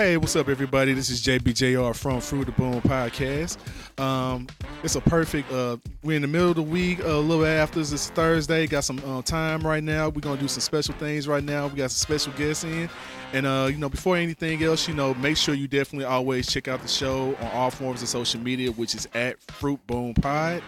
[0.00, 0.94] Hey, what's up, everybody?
[0.94, 3.58] This is JBJR from Fruit the Boom Podcast.
[4.00, 4.46] Um,
[4.82, 5.52] it's a perfect.
[5.52, 7.80] Uh, we're in the middle of the week, a little after.
[7.80, 8.66] It's Thursday.
[8.66, 10.08] Got some uh, time right now.
[10.08, 11.66] We're gonna do some special things right now.
[11.66, 12.88] We got some special guests in,
[13.34, 16.66] and uh, you know, before anything else, you know, make sure you definitely always check
[16.66, 20.62] out the show on all forms of social media, which is at Fruit Boom Pod,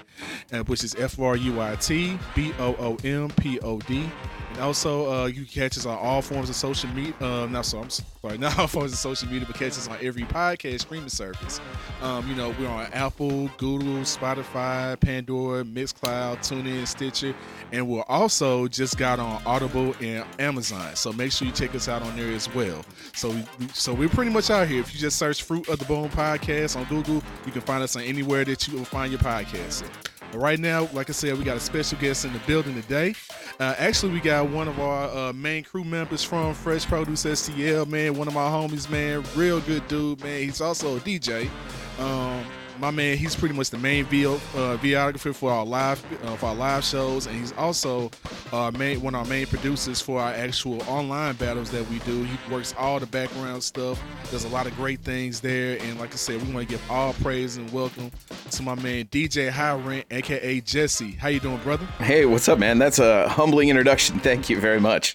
[0.51, 4.05] and which is F R U I T B O O M P O D.
[4.53, 7.15] And also, uh, you can catch us on all forms of social media.
[7.21, 9.97] Uh, not so I'm sorry, not all forms of social media, but catch us on
[10.03, 11.61] every podcast streaming service.
[12.03, 17.35] Um, you know, we're on Apple, Google, Spotify, Pandora, Mixcloud, TuneIn, Stitcher,
[17.73, 20.95] and we're also just got on Audible and Amazon.
[20.97, 22.85] So make sure you check us out on there as well.
[23.15, 24.81] So, we, so we're pretty much out here.
[24.81, 27.97] If you just search "Fruit of the Boom" podcast on Google, you can find us
[27.97, 29.83] on anywhere that you will find your podcast.
[29.83, 30.12] At.
[30.35, 33.15] Right now, like I said, we got a special guest in the building today.
[33.61, 37.87] Uh, actually, we got one of our uh, main crew members from Fresh Produce STL,
[37.87, 38.15] man.
[38.17, 39.25] One of my homies, man.
[39.37, 40.43] Real good dude, man.
[40.43, 41.51] He's also a DJ.
[41.99, 42.45] Um,
[42.83, 46.47] my man, he's pretty much the main video, uh, videographer for our live uh, for
[46.47, 48.11] our live shows, and he's also
[48.51, 52.25] uh, main, one of our main producers for our actual online battles that we do.
[52.25, 54.03] He works all the background stuff.
[54.31, 56.91] There's a lot of great things there, and like I said, we want to give
[56.91, 58.11] all praise and welcome
[58.51, 61.13] to my man DJ High Rent, aka Jesse.
[61.13, 61.87] How you doing, brother?
[62.01, 62.79] Hey, what's up, man?
[62.79, 64.19] That's a humbling introduction.
[64.19, 65.15] Thank you very much.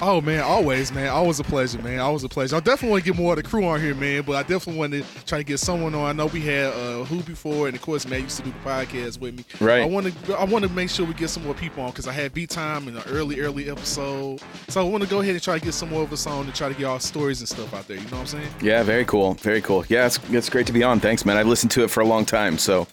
[0.00, 1.98] Oh man, always man, always a pleasure, man.
[2.00, 2.56] Always a pleasure.
[2.56, 4.22] I definitely want to get more of the crew on here, man.
[4.22, 6.04] But I definitely want to try to get someone on.
[6.04, 8.68] I know we had uh, who before, and of course, man used to do the
[8.68, 9.44] podcast with me.
[9.60, 9.82] Right.
[9.82, 12.06] I want to, I want to make sure we get some more people on because
[12.06, 14.40] I had beat time in the early, early episode.
[14.68, 16.46] So I want to go ahead and try to get some more of us on
[16.46, 17.96] to try to get our stories and stuff out there.
[17.96, 18.48] You know what I'm saying?
[18.60, 19.84] Yeah, very cool, very cool.
[19.88, 21.00] Yeah, it's, it's great to be on.
[21.00, 21.36] Thanks, man.
[21.36, 22.86] I've listened to it for a long time, so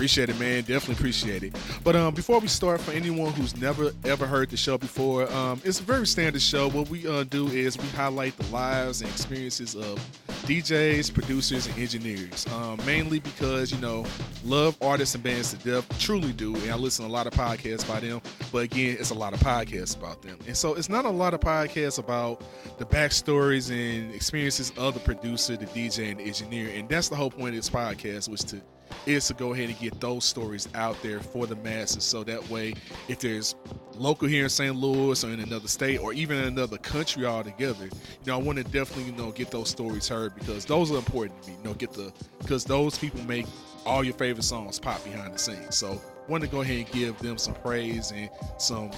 [0.00, 0.62] Appreciate it, man.
[0.62, 1.54] Definitely appreciate it.
[1.84, 5.60] But um, before we start, for anyone who's never ever heard the show before, um,
[5.62, 6.70] it's a very standard show.
[6.70, 9.98] What we uh, do is we highlight the lives and experiences of
[10.46, 12.46] DJs, producers, and engineers.
[12.46, 14.06] Um, mainly because you know,
[14.42, 17.34] love artists and bands to death, truly do, and I listen to a lot of
[17.34, 18.22] podcasts by them.
[18.50, 21.34] But again, it's a lot of podcasts about them, and so it's not a lot
[21.34, 22.42] of podcasts about
[22.78, 26.70] the backstories and experiences of the producer, the DJ, and the engineer.
[26.70, 28.62] And that's the whole point of this podcast, was to
[29.06, 32.46] is to go ahead and get those stories out there for the masses so that
[32.50, 32.74] way
[33.08, 33.54] if there's
[33.94, 34.74] local here in St.
[34.74, 37.90] Louis or in another state or even in another country altogether, you
[38.26, 41.42] know, I want to definitely, you know, get those stories heard because those are important
[41.42, 41.56] to me.
[41.58, 43.46] You know, get the because those people make
[43.86, 45.76] all your favorite songs pop behind the scenes.
[45.76, 48.90] So I want to go ahead and give them some praise and some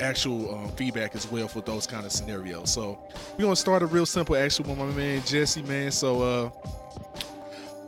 [0.00, 2.72] actual um, feedback as well for those kind of scenarios.
[2.72, 2.98] So
[3.36, 5.90] we're gonna start a real simple actually with my man Jesse, man.
[5.90, 6.50] So uh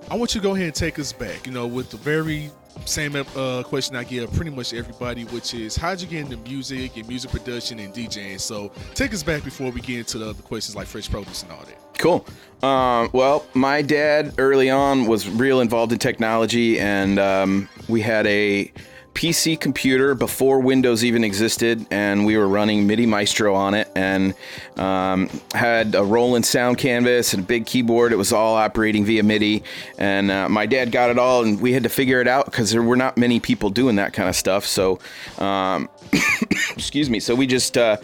[0.09, 2.51] I want you to go ahead and take us back, you know, with the very
[2.85, 6.97] same uh, question I give pretty much everybody, which is how'd you get into music
[6.97, 8.39] and music production and DJing?
[8.39, 11.51] So take us back before we get into the other questions like fresh produce and
[11.51, 11.99] all that.
[11.99, 12.25] Cool.
[12.63, 18.27] Um, well, my dad early on was real involved in technology, and um, we had
[18.27, 18.73] a
[19.17, 24.35] PC computer before Windows even existed, and we were running MIDI Maestro on it, and
[24.77, 28.13] um, had a Roland sound canvas and a big keyboard.
[28.13, 29.63] It was all operating via MIDI,
[29.97, 32.71] and uh, my dad got it all, and we had to figure it out because
[32.71, 34.67] there were not many people doing that kind of stuff.
[34.67, 34.99] So,
[35.39, 35.89] um,
[36.77, 37.19] excuse me.
[37.19, 37.97] So we just uh,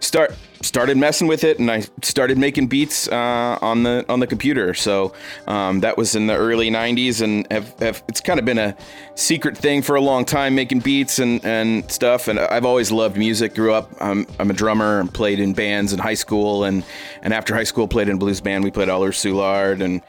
[0.00, 4.26] start started messing with it and I started making beats uh, on the on the
[4.26, 4.74] computer.
[4.74, 5.12] So
[5.46, 8.76] um, that was in the early '90s, and have, have, it's kind of been a
[9.14, 12.28] secret thing for a long time, making beats and, and stuff.
[12.28, 13.54] And I've always loved music.
[13.54, 16.84] Grew up, I'm, I'm a drummer and played in bands in high school, and
[17.22, 18.64] and after high school played in a blues band.
[18.64, 20.02] We played Aller Soulard, and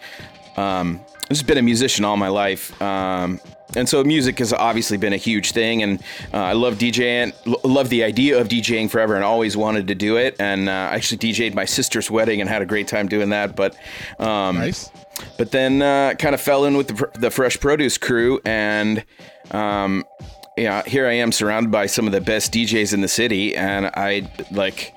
[0.58, 2.80] um, I've just been a musician all my life.
[2.81, 3.40] Um,
[3.75, 6.02] and so music has obviously been a huge thing and
[6.34, 10.18] uh, i love djing love the idea of djing forever and always wanted to do
[10.18, 13.30] it and uh, i actually dj'd my sister's wedding and had a great time doing
[13.30, 13.75] that but
[14.19, 14.90] um, nice.
[15.38, 19.04] but then uh, kind of fell in with the, the fresh produce crew and
[19.51, 20.04] um,
[20.57, 23.88] yeah here i am surrounded by some of the best djs in the city and
[23.95, 24.94] i like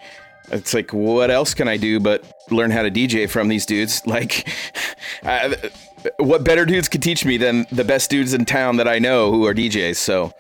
[0.50, 4.02] it's like what else can i do but learn how to dj from these dudes?
[4.12, 4.46] Like
[6.18, 9.30] what better dudes could teach me than the best dudes in town that I know
[9.30, 9.96] who are DJs?
[9.96, 10.32] So,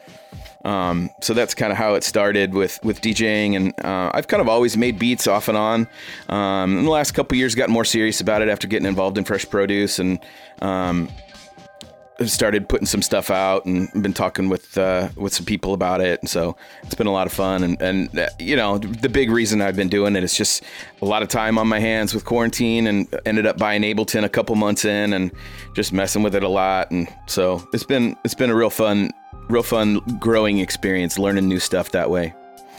[0.64, 4.40] um, so that's kind of how it started with with DJing, and uh, I've kind
[4.40, 5.88] of always made beats off and on.
[6.28, 9.24] Um, in the last couple years, got more serious about it after getting involved in
[9.24, 10.18] fresh produce and
[10.60, 11.08] um,
[12.26, 16.20] started putting some stuff out and been talking with uh, with some people about it.
[16.20, 17.62] And so it's been a lot of fun.
[17.62, 20.62] And, and uh, you know, the big reason I've been doing it is just
[21.00, 24.28] a lot of time on my hands with quarantine and ended up buying Ableton a
[24.28, 25.32] couple months in and
[25.74, 26.90] just messing with it a lot.
[26.90, 29.10] And so it's been it's been a real fun,
[29.48, 32.34] real fun growing experience, learning new stuff that way.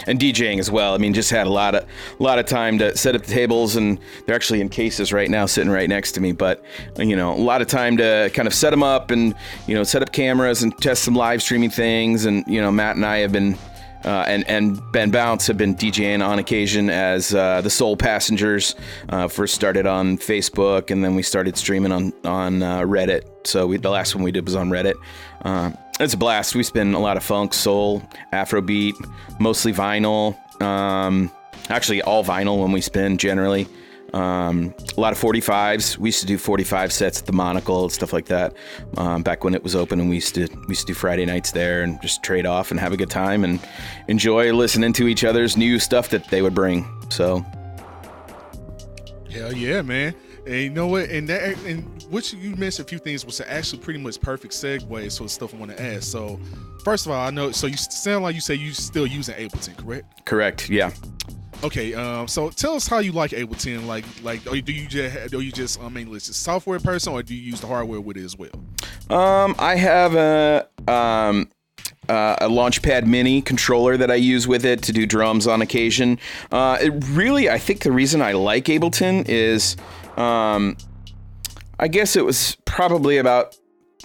[0.07, 0.93] And DJing as well.
[0.93, 1.83] I mean, just had a lot of
[2.19, 5.29] a lot of time to set up the tables, and they're actually in cases right
[5.29, 6.31] now, sitting right next to me.
[6.31, 6.63] But
[6.97, 9.35] you know, a lot of time to kind of set them up and
[9.67, 12.25] you know set up cameras and test some live streaming things.
[12.25, 13.57] And you know, Matt and I have been.
[14.05, 18.75] Uh, and and Ben Bounce have been DJing on occasion as uh, the Soul Passengers.
[19.07, 23.21] Uh, first started on Facebook, and then we started streaming on on uh, Reddit.
[23.45, 24.95] So we, the last one we did was on Reddit.
[25.99, 26.55] It's a blast.
[26.55, 28.01] We spin a lot of funk, soul,
[28.31, 28.93] Afrobeat,
[29.39, 30.37] mostly vinyl.
[30.61, 31.31] Um,
[31.69, 33.67] actually, all vinyl when we spin generally.
[34.13, 35.97] Um, a lot of 45s.
[35.97, 38.53] We used to do 45 sets at the Monocle, and stuff like that.
[38.97, 41.25] Um, back when it was open, and we used to we used to do Friday
[41.25, 43.59] nights there and just trade off and have a good time and
[44.07, 46.87] enjoy listening to each other's new stuff that they would bring.
[47.09, 47.43] So,
[49.31, 50.13] hell yeah, man.
[50.45, 51.09] And you know what?
[51.09, 55.17] And that and which you mentioned a few things was actually pretty much perfect segue
[55.17, 56.03] for the stuff I want to ask.
[56.03, 56.39] So,
[56.83, 57.51] first of all, I know.
[57.51, 60.25] So you sound like you say you still using Ableton, correct?
[60.25, 60.69] correct.
[60.69, 60.91] Yeah.
[61.63, 63.85] Okay, um, so tell us how you like Ableton.
[63.85, 67.23] Like, like, do you just, do you just, I mean, just a software person, or
[67.23, 68.51] do you use the hardware with it as well?
[69.09, 71.49] Um, I have a um,
[72.09, 76.19] uh, a Launchpad Mini controller that I use with it to do drums on occasion.
[76.51, 79.77] Uh, it really, I think the reason I like Ableton is,
[80.17, 80.77] um,
[81.79, 83.57] I guess it was probably about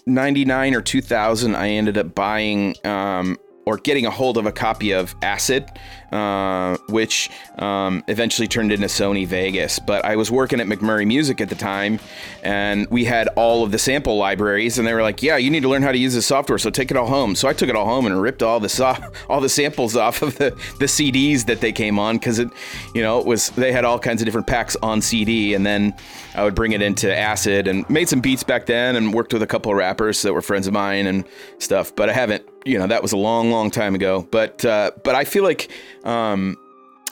[0.07, 1.55] 99 or 2000.
[1.55, 3.37] I ended up buying um,
[3.69, 5.71] or getting a hold of a copy of Acid,
[6.11, 9.79] uh, which um, eventually turned into Sony Vegas.
[9.79, 12.01] But I was working at McMurray Music at the time,
[12.43, 15.65] and we had all of the sample libraries, and they were like, "Yeah, you need
[15.65, 17.69] to learn how to use this software, so take it all home." So I took
[17.69, 18.97] it all home and ripped all the so-
[19.29, 22.49] all the samples off of the, the CDs that they came on because it,
[22.95, 25.95] you know, it was they had all kinds of different packs on CD, and then
[26.35, 29.43] I would bring it into Acid and made some beats back then, and worked with
[29.43, 31.27] a couple of rappers that were friends of mine and
[31.59, 31.95] stuff.
[31.95, 34.27] But I haven't you know that was a long long time ago.
[34.31, 35.71] But uh, but i feel like
[36.05, 36.57] um,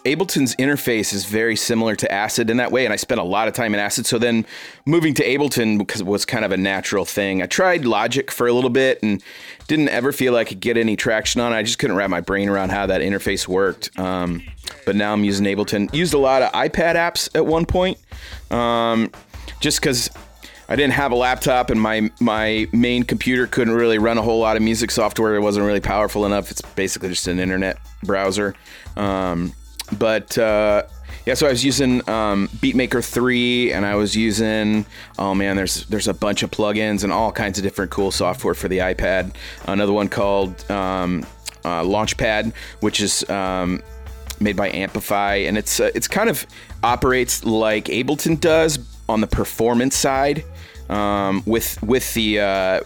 [0.04, 3.48] ableton's interface is very similar to acid in that way and i spent a lot
[3.48, 4.06] of time in acid.
[4.06, 4.46] So then
[4.84, 7.42] moving to ableton because was kind of a natural thing.
[7.42, 9.22] I tried logic for a little bit and
[9.66, 11.56] didn't ever feel like i could get any traction on it.
[11.56, 13.98] I just couldn't wrap my brain around how that interface worked.
[13.98, 14.42] Um,
[14.84, 15.92] but now i'm using ableton.
[15.94, 17.98] Used a lot of ipad apps at one point
[18.50, 19.10] um,
[19.60, 20.10] just because
[20.68, 24.40] I didn't have a laptop, and my my main computer couldn't really run a whole
[24.40, 25.36] lot of music software.
[25.36, 26.50] It wasn't really powerful enough.
[26.50, 28.54] It's basically just an internet browser.
[28.96, 29.52] Um,
[29.98, 30.82] but uh,
[31.24, 34.86] yeah, so I was using um, Beatmaker three, and I was using
[35.18, 38.54] oh man, there's there's a bunch of plugins and all kinds of different cool software
[38.54, 39.34] for the iPad.
[39.66, 41.24] Another one called um,
[41.64, 43.80] uh, Launchpad, which is um,
[44.40, 46.44] made by Ampify, and it's uh, it's kind of
[46.82, 50.44] operates like Ableton does on the performance side
[50.88, 52.80] um, with with the uh,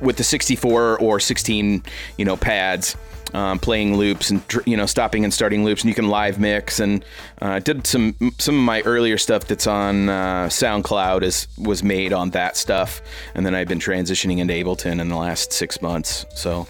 [0.00, 1.82] with the 64 or 16
[2.18, 2.96] you know pads.
[3.34, 6.78] Um, playing loops and you know stopping and starting loops, and you can live mix.
[6.78, 7.04] And
[7.42, 12.12] uh, did some some of my earlier stuff that's on uh, SoundCloud is was made
[12.12, 13.02] on that stuff,
[13.34, 16.24] and then I've been transitioning into Ableton in the last six months.
[16.36, 16.68] So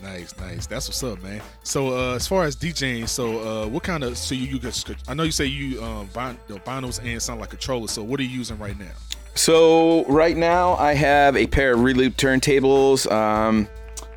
[0.00, 0.66] Nice, nice, nice.
[0.66, 1.40] That's what's up, man.
[1.62, 4.90] So, uh, as far as DJing, so uh, what kind of so you, you just
[5.08, 7.90] I know you say you um vinyls and sound like controllers.
[7.90, 8.92] So, what are you using right now?
[9.34, 13.68] So right now I have a pair of reloop turntables um,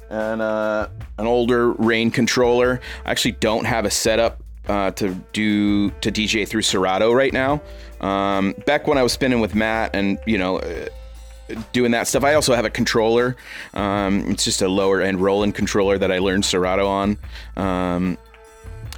[0.09, 2.81] and uh, an older Rane controller.
[3.05, 7.62] I actually don't have a setup uh, to do to DJ through Serato right now.
[8.01, 10.59] Um, back when I was spinning with Matt and you know.
[11.72, 12.24] Doing that stuff.
[12.24, 13.36] I also have a controller.
[13.74, 17.17] Um, it's just a lower end Roland controller that I learned Serato on.
[17.57, 18.17] Um,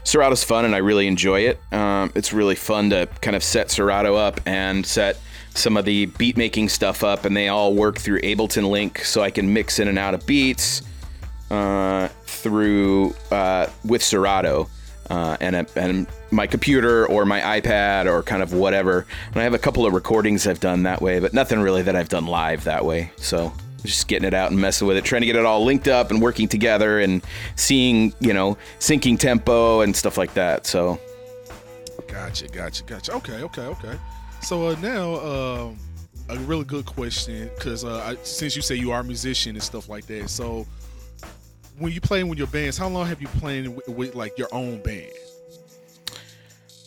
[0.04, 1.60] Serato's fun and I really enjoy it.
[1.74, 5.18] Um, it's really fun to kind of set Serato up and set
[5.56, 9.22] some of the beat making stuff up, and they all work through Ableton Link, so
[9.22, 10.82] I can mix in and out of beats
[11.50, 14.70] uh, through uh, with Serato.
[15.10, 19.06] Uh, and, and my computer or my iPad or kind of whatever.
[19.32, 21.96] And I have a couple of recordings I've done that way, but nothing really that
[21.96, 23.12] I've done live that way.
[23.18, 25.88] So just getting it out and messing with it, trying to get it all linked
[25.88, 27.24] up and working together and
[27.56, 30.66] seeing, you know, syncing tempo and stuff like that.
[30.66, 31.00] So
[32.08, 33.14] Gotcha, gotcha, gotcha.
[33.14, 34.00] Okay, okay, okay.
[34.42, 35.78] So uh, now, um,
[36.30, 39.90] a really good question because uh, since you say you are a musician and stuff
[39.90, 40.66] like that, so
[41.78, 44.48] when you playing with your bands, how long have you playing with, with like your
[44.52, 45.12] own band?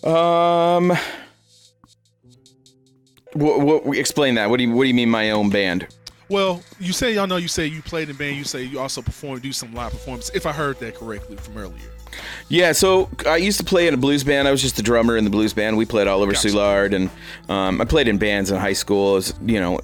[0.04, 0.96] Um,
[3.32, 4.50] what, what, explain that.
[4.50, 5.86] What do you What do you mean my own band?
[6.28, 8.36] Well, you say y'all know you say you played in band.
[8.36, 10.30] You say you also perform, do some live performance.
[10.34, 11.90] If I heard that correctly from earlier.
[12.48, 14.48] Yeah, so I used to play in a blues band.
[14.48, 15.76] I was just a drummer in the blues band.
[15.76, 16.48] We played all over Gotcha.
[16.48, 17.10] Soulard, and
[17.48, 19.16] um, I played in bands in high school.
[19.16, 19.80] As you know,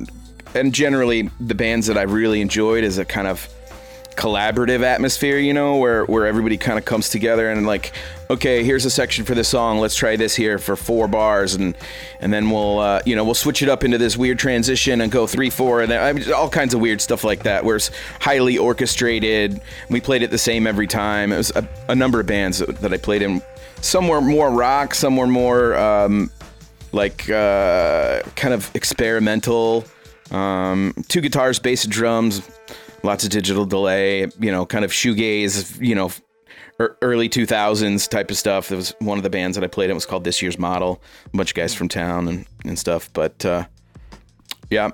[0.55, 3.49] and generally the bands that I really enjoyed as a kind of
[4.17, 7.93] collaborative atmosphere, you know, where where everybody kind of comes together and like,
[8.31, 9.79] okay, here's a section for this song.
[9.79, 11.77] Let's try this here for four bars, and
[12.21, 15.11] and then we'll uh, you know we'll switch it up into this weird transition and
[15.11, 17.77] go three four, and then I mean, all kinds of weird stuff like that, where
[17.77, 17.91] it's
[18.21, 19.61] highly orchestrated.
[19.91, 21.33] We played it the same every time.
[21.33, 23.43] It was a, a number of bands that, I played in.
[23.81, 26.31] Some were more rock, some were more um,
[26.93, 29.85] like uh, kind of experimental.
[30.31, 32.43] Um, two guitars, bass, and drums,
[33.05, 34.23] lots of digital delay.
[34.41, 35.81] You know, kind of shoegaze.
[35.81, 36.11] You know,
[36.79, 38.73] early 2000s type of stuff.
[38.73, 39.91] It was one of the bands that I played in.
[39.93, 41.03] It was called This Year's Model.
[41.27, 43.11] A bunch of guys from town and, and stuff.
[43.13, 43.67] But uh,
[44.71, 44.91] yeah,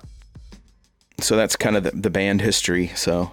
[1.20, 2.88] so that's kind of the, the band history.
[2.88, 3.32] So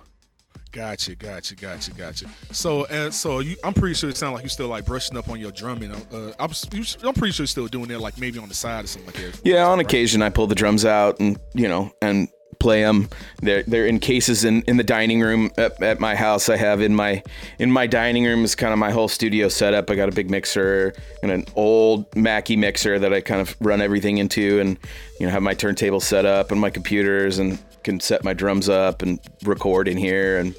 [0.71, 2.25] Gotcha, gotcha, gotcha, gotcha.
[2.51, 5.29] So, and so you, I'm pretty sure it sounds like you're still like brushing up
[5.29, 5.91] on your drumming.
[5.91, 8.87] Uh, I'm, I'm pretty sure you're still doing that, like maybe on the side or
[8.87, 9.41] something like that.
[9.43, 12.27] yeah, on occasion I pull the drums out and you know and
[12.59, 13.09] play them.
[13.41, 16.49] They're they're in cases in, in the dining room at, at my house.
[16.49, 17.23] I have in my
[17.59, 19.89] in my dining room is kind of my whole studio setup.
[19.89, 23.81] I got a big mixer and an old Mackie mixer that I kind of run
[23.81, 24.77] everything into, and
[25.19, 28.67] you know have my turntable set up and my computers and can set my drums
[28.67, 30.55] up and record in here and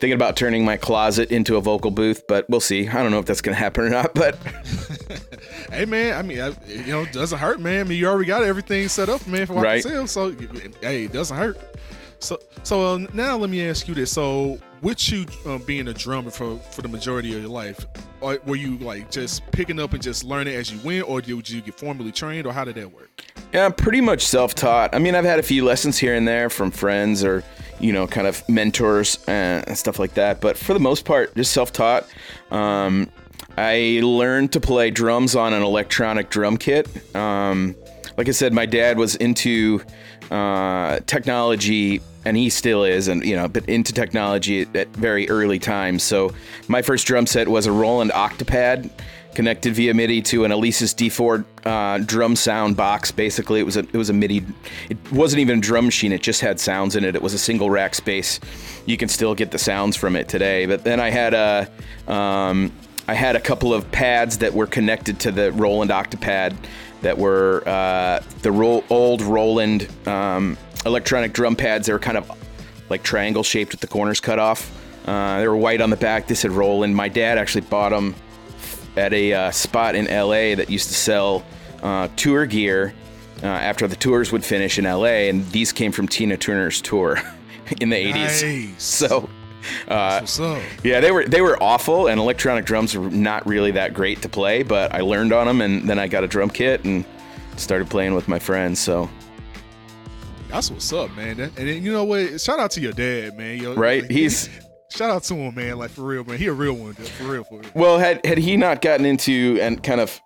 [0.00, 3.18] thinking about turning my closet into a vocal booth but we'll see i don't know
[3.18, 4.38] if that's gonna happen or not but
[5.70, 7.80] Hey man, I mean, I, you know, it doesn't hurt, man.
[7.80, 9.82] I mean, you already got everything set up, man, for what Right.
[9.82, 10.30] So,
[10.80, 11.58] hey, it doesn't hurt.
[12.20, 15.92] So, so uh, now let me ask you this: So, with you uh, being a
[15.92, 17.86] drummer for for the majority of your life,
[18.20, 21.48] or were you like just picking up and just learning as you went, or did
[21.48, 23.10] you get formally trained, or how did that work?
[23.52, 24.94] Yeah, I'm pretty much self-taught.
[24.94, 27.44] I mean, I've had a few lessons here and there from friends or,
[27.80, 30.40] you know, kind of mentors and stuff like that.
[30.40, 32.06] But for the most part, just self-taught.
[32.50, 33.10] Um,
[33.56, 36.88] I learned to play drums on an electronic drum kit.
[37.14, 37.76] Um,
[38.16, 39.80] like I said, my dad was into
[40.30, 45.28] uh, technology, and he still is, and you know, but into technology at, at very
[45.28, 46.02] early times.
[46.02, 46.32] So
[46.68, 48.90] my first drum set was a Roland Octopad
[49.34, 53.10] connected via MIDI to an Alesis D4 uh, drum sound box.
[53.10, 54.44] Basically, it was a it was a MIDI.
[54.88, 56.12] It wasn't even a drum machine.
[56.12, 57.14] It just had sounds in it.
[57.14, 58.40] It was a single rack space.
[58.86, 60.66] You can still get the sounds from it today.
[60.66, 62.72] But then I had a um,
[63.06, 66.56] I had a couple of pads that were connected to the Roland Octopad
[67.02, 71.86] that were uh, the ro- old Roland um, electronic drum pads.
[71.86, 72.30] They were kind of
[72.88, 74.70] like triangle shaped with the corners cut off.
[75.06, 76.26] Uh, they were white on the back.
[76.26, 76.96] This said Roland.
[76.96, 78.14] My dad actually bought them
[78.96, 81.44] at a uh, spot in LA that used to sell
[81.82, 82.94] uh, tour gear
[83.42, 87.20] uh, after the tours would finish in LA, and these came from Tina Turner's tour
[87.80, 88.78] in the 80s.
[88.80, 89.28] So.
[89.88, 90.20] Uh,
[90.82, 94.28] yeah, they were they were awful, and electronic drums were not really that great to
[94.28, 94.62] play.
[94.62, 97.02] But I learned on them, and then I got a drum kit and
[97.56, 98.78] started playing with my friends.
[98.78, 99.08] So
[100.48, 101.38] That's what's up, man.
[101.38, 102.40] That- And then, you know what?
[102.42, 103.58] Shout out to your dad, man.
[103.58, 104.50] Yo, right, like, he's
[104.94, 105.78] shout out to him, man.
[105.78, 106.38] Like for real, man.
[106.38, 107.08] He a real one, dude.
[107.08, 107.70] for real, for real.
[107.74, 110.20] well had had he not gotten into and kind of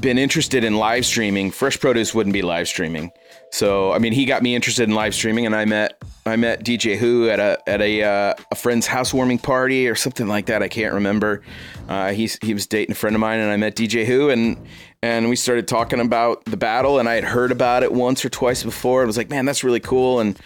[0.00, 3.10] been interested in live streaming, Fresh Produce wouldn't be live streaming.
[3.52, 6.64] So I mean, he got me interested in live streaming, and I met I met
[6.64, 10.62] DJ Who at a at a uh, a friend's housewarming party or something like that.
[10.62, 11.42] I can't remember.
[11.88, 14.56] Uh, he's he was dating a friend of mine, and I met DJ Who, and
[15.02, 18.30] and we started talking about the battle, and I had heard about it once or
[18.30, 19.02] twice before.
[19.02, 20.40] I was like, man, that's really cool, and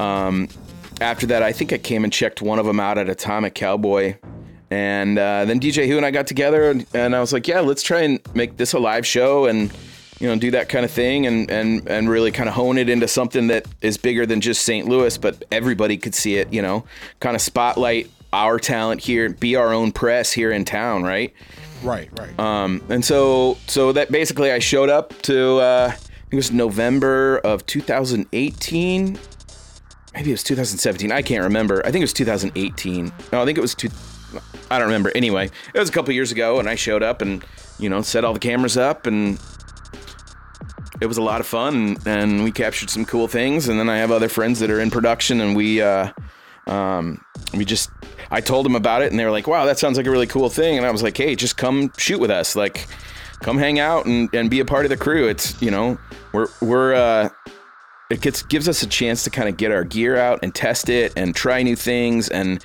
[0.00, 0.48] um,
[1.02, 4.16] after that, I think I came and checked one of them out at Atomic Cowboy.
[4.70, 7.60] And uh, then DJ Who and I got together, and, and I was like, yeah,
[7.60, 9.70] let's try and make this a live show and,
[10.18, 12.88] you know, do that kind of thing and, and, and really kind of hone it
[12.88, 14.88] into something that is bigger than just St.
[14.88, 16.84] Louis, but everybody could see it, you know,
[17.20, 21.34] kind of spotlight our talent here, be our own press here in town, right?
[21.82, 22.38] Right, right.
[22.38, 26.52] Um, and so, so that basically I showed up to, uh, I think it was
[26.52, 29.18] November of 2018.
[30.14, 31.10] Maybe it was 2017.
[31.10, 31.80] I can't remember.
[31.86, 33.12] I think it was 2018.
[33.32, 33.88] No, I think it was two.
[34.70, 35.10] I don't remember.
[35.14, 37.44] Anyway, it was a couple years ago, and I showed up and
[37.78, 39.38] you know set all the cameras up, and
[41.00, 43.68] it was a lot of fun, and, we captured some cool things.
[43.68, 46.12] And then I have other friends that are in production, and we uh,
[46.66, 47.90] um, we just
[48.30, 50.26] I told them about it, and they were like, "Wow, that sounds like a really
[50.26, 52.86] cool thing." And I was like, "Hey, just come shoot with us, like,
[53.40, 55.98] come hang out and, and be a part of the crew." It's you know
[56.32, 57.28] we're we're uh,
[58.12, 60.88] it gets gives us a chance to kind of get our gear out and test
[60.88, 62.62] it and try new things and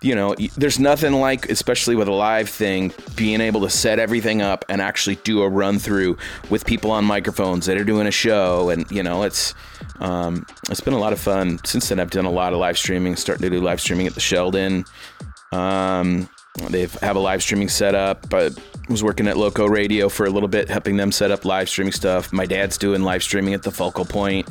[0.00, 4.40] you know there's nothing like especially with a live thing being able to set everything
[4.42, 6.16] up and actually do a run through
[6.50, 9.54] with people on microphones that are doing a show and you know it's
[10.00, 11.58] um, it's been a lot of fun.
[11.64, 14.14] Since then i've done a lot of live streaming starting to do live streaming at
[14.14, 14.84] the sheldon.
[15.52, 16.28] Um,
[16.70, 18.32] they have a live streaming setup.
[18.32, 18.50] I
[18.88, 21.92] was working at Loco Radio for a little bit, helping them set up live streaming
[21.92, 22.32] stuff.
[22.32, 24.48] My dad's doing live streaming at the Focal Point.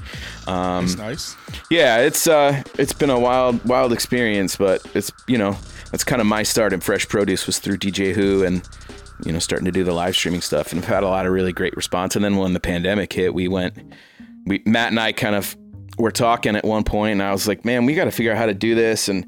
[0.47, 1.35] Um, It's nice.
[1.69, 5.57] yeah, it's uh, it's been a wild, wild experience, but it's you know
[5.91, 8.67] that's kind of my start in fresh produce was through DJ Who and
[9.25, 11.31] you know starting to do the live streaming stuff, and I've had a lot of
[11.31, 12.15] really great response.
[12.15, 13.77] And then when the pandemic hit, we went,
[14.45, 15.55] we Matt and I kind of
[15.97, 18.38] were talking at one point, and I was like, man, we got to figure out
[18.38, 19.07] how to do this.
[19.07, 19.25] And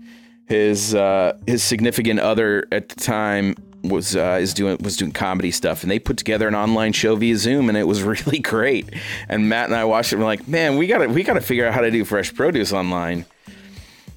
[0.47, 5.51] his uh, his significant other at the time was uh, is doing was doing comedy
[5.51, 8.89] stuff, and they put together an online show via Zoom, and it was really great.
[9.29, 11.67] And Matt and I watched it, and we're like, man, we gotta we gotta figure
[11.67, 13.25] out how to do fresh produce online.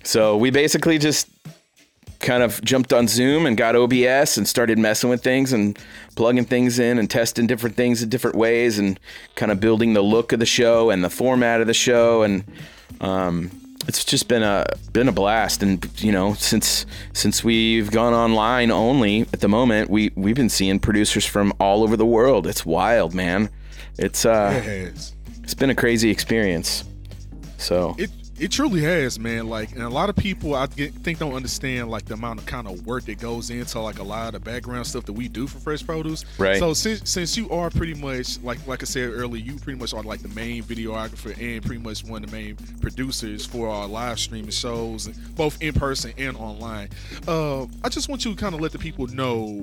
[0.02, 1.28] So we basically just
[2.20, 5.78] kind of jumped on Zoom and got OBS and started messing with things and
[6.16, 9.00] plugging things in and testing different things in different ways and
[9.36, 12.44] kind of building the look of the show and the format of the show and
[13.00, 13.50] um,
[13.88, 15.62] it's just been a been a blast.
[15.62, 20.48] And you know since since we've gone online only at the moment we we've been
[20.50, 22.46] seeing producers from all over the world.
[22.46, 23.48] It's wild man.
[23.98, 25.14] It's uh It has.
[25.42, 26.84] it's been a crazy experience.
[27.58, 28.10] So It
[28.40, 29.48] it truly has, man.
[29.48, 32.46] Like, and a lot of people I get, think don't understand like the amount of
[32.46, 35.28] kind of work that goes into like a lot of the background stuff that we
[35.28, 36.24] do for fresh produce.
[36.38, 36.58] Right.
[36.58, 39.92] So since since you are pretty much like like I said earlier, you pretty much
[39.92, 43.86] are like the main videographer and pretty much one of the main producers for our
[43.86, 46.88] live streaming shows, both in person and online.
[47.28, 49.62] Uh, I just want you to kind of let the people know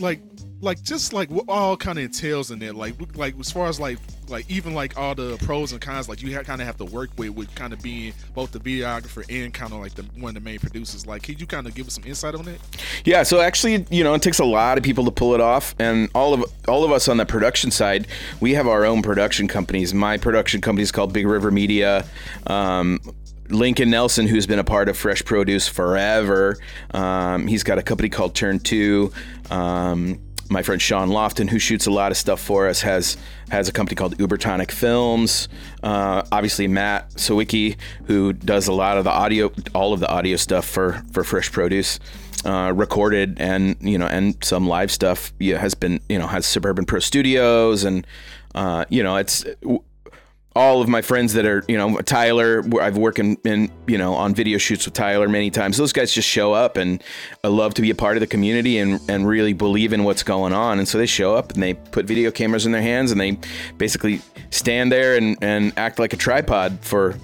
[0.00, 0.20] like
[0.60, 3.78] like just like what all kind of entails in there like like as far as
[3.78, 3.98] like
[4.28, 7.10] like even like all the pros and cons like you kind of have to work
[7.16, 10.34] with with kind of being both the videographer and kind of like the one of
[10.34, 12.58] the main producers like can you kind of give us some insight on that
[13.04, 15.74] Yeah, so actually, you know, it takes a lot of people to pull it off,
[15.78, 18.06] and all of all of us on the production side,
[18.40, 19.92] we have our own production companies.
[19.92, 22.06] My production company is called Big River Media.
[22.46, 23.00] Um,
[23.48, 26.58] Lincoln Nelson, who's been a part of Fresh Produce forever,
[26.92, 29.12] um, he's got a company called Turn Two.
[29.50, 30.20] Um,
[30.52, 33.16] my friend Sean Lofton, who shoots a lot of stuff for us, has
[33.50, 35.48] has a company called Ubertonic Films.
[35.82, 40.36] Uh, obviously, Matt Sawicki, who does a lot of the audio, all of the audio
[40.36, 41.98] stuff for for Fresh Produce,
[42.44, 45.32] uh, recorded and you know and some live stuff.
[45.38, 48.06] Yeah, has been you know has Suburban Pro Studios and
[48.54, 49.44] uh, you know it's
[50.54, 54.14] all of my friends that are, you know, Tyler, I've worked in, in, you know,
[54.14, 55.76] on video shoots with Tyler many times.
[55.76, 57.02] Those guys just show up and
[57.42, 60.22] I love to be a part of the community and, and really believe in what's
[60.22, 60.78] going on.
[60.78, 63.38] And so they show up and they put video cameras in their hands and they
[63.78, 67.14] basically stand there and, and act like a tripod for,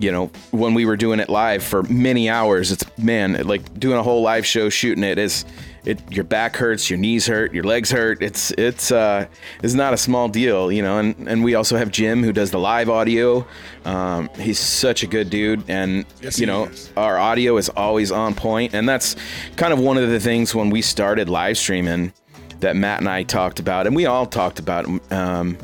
[0.00, 2.72] you know, when we were doing it live for many hours.
[2.72, 5.44] It's, man, like doing a whole live show shooting it is,
[5.84, 8.22] it your back hurts, your knees hurt, your legs hurt.
[8.22, 9.26] It's it's uh
[9.62, 10.98] it's not a small deal, you know.
[10.98, 13.46] And and we also have Jim who does the live audio.
[13.84, 16.90] Um, he's such a good dude, and Yes, you know is.
[16.96, 18.44] our audio is always on point.
[18.44, 19.16] point, and that's
[19.56, 22.12] kind of one of the things when we started live streaming
[22.60, 24.86] that Matt and I talked about, and we all talked about.
[25.10, 25.56] Um,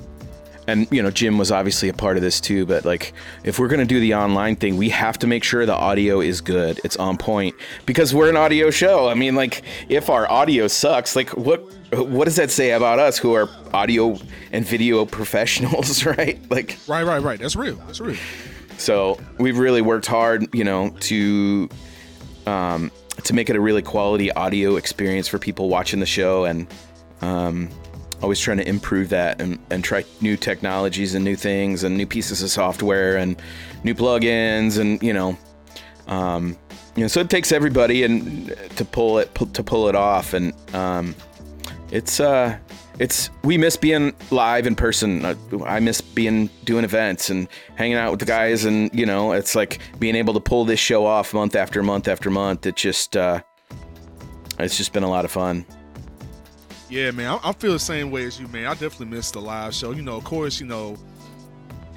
[0.70, 3.12] and you know Jim was obviously a part of this too but like
[3.44, 6.20] if we're going to do the online thing we have to make sure the audio
[6.20, 6.80] is good.
[6.84, 7.54] It's on point.
[7.86, 9.08] Because we're an audio show.
[9.08, 11.60] I mean like if our audio sucks like what
[11.92, 14.16] what does that say about us who are audio
[14.52, 16.38] and video professionals right?
[16.50, 17.38] Like right right right.
[17.38, 17.76] That's real.
[17.86, 18.16] That's real.
[18.78, 21.68] so we've really worked hard you know to
[22.46, 22.90] um
[23.24, 26.66] to make it a really quality audio experience for people watching the show and
[27.20, 27.68] um
[28.22, 32.06] always trying to improve that and, and try new technologies and new things and new
[32.06, 33.40] pieces of software and
[33.84, 35.36] new plugins and you know
[36.06, 36.56] um,
[36.96, 40.34] you know so it takes everybody and to pull it pu- to pull it off.
[40.34, 41.14] And um,
[41.90, 42.58] it's uh
[42.98, 45.24] it's we miss being live in person.
[45.64, 49.54] I miss being doing events and hanging out with the guys and you know it's
[49.54, 52.66] like being able to pull this show off month after month after month.
[52.66, 53.40] It just uh
[54.58, 55.64] it's just been a lot of fun
[56.90, 58.66] Yeah, man, I, I feel the same way as you, man.
[58.66, 59.92] I definitely missed the live show.
[59.92, 60.96] You know, of course, you know,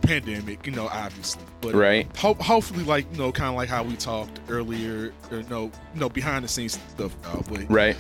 [0.02, 2.08] pandemic, you know, obviously, but Right.
[2.18, 5.72] Ho- hopefully, like you know, kind of like how we talked earlier, or, you know,
[5.94, 7.16] you know, behind the scenes stuff.
[7.26, 7.96] Uh, but right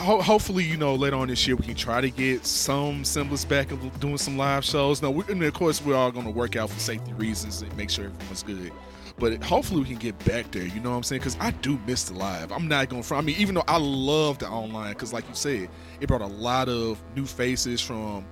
[0.00, 3.44] ho- hopefully, you know, later on this year we can try to get some semblance
[3.44, 5.02] back of doing some live shows.
[5.02, 7.76] No, we, and of course we're all going to work out for safety reasons and
[7.76, 8.72] make sure everyone's good.
[9.20, 10.64] But hopefully we can get back there.
[10.66, 11.20] You know what I'm saying?
[11.20, 12.50] Because I do miss the live.
[12.50, 13.14] I'm not going to.
[13.14, 15.68] I mean, even though I love the online, because like you said,
[16.00, 18.26] it brought a lot of new faces from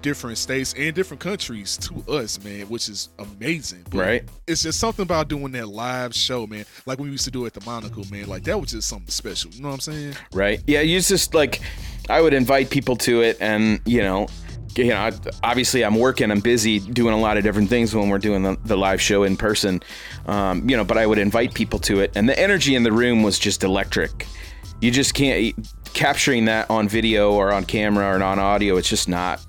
[0.00, 3.84] different states and different countries to us, man, which is amazing.
[3.90, 4.24] But Right.
[4.46, 6.64] It's just something about doing that live show, man.
[6.86, 8.28] Like we used to do at the Monocle, man.
[8.28, 9.50] Like that was just something special.
[9.50, 10.14] You know what I'm saying?
[10.32, 11.60] right yeah you just like
[12.08, 14.26] i would invite people to it and you know
[14.78, 15.12] you know, I-
[15.42, 18.56] obviously I'm working, I'm busy doing a lot of different things when we're doing the,
[18.64, 19.82] the live show in person,
[20.26, 22.12] um, you know, but I would invite people to it.
[22.14, 24.26] And the energy in the room was just electric.
[24.80, 25.54] You just can't,
[25.94, 29.44] capturing that on video or on camera or on audio, it's just not,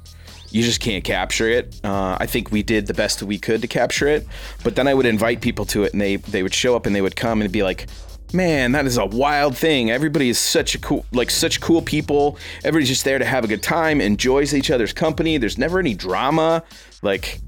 [0.49, 1.79] you just can't capture it.
[1.83, 4.25] Uh, I think we did the best we could to capture it,
[4.63, 6.95] but then I would invite people to it and they, they would show up and
[6.95, 7.87] they would come and be like,
[8.33, 12.37] man that is a wild thing everybody is such a cool like such cool people
[12.63, 15.93] everybody's just there to have a good time enjoys each other's company there's never any
[15.95, 16.63] drama
[17.01, 17.41] like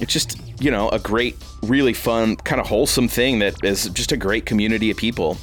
[0.00, 4.12] it's just you know a great really fun kind of wholesome thing that is just
[4.12, 5.36] a great community of people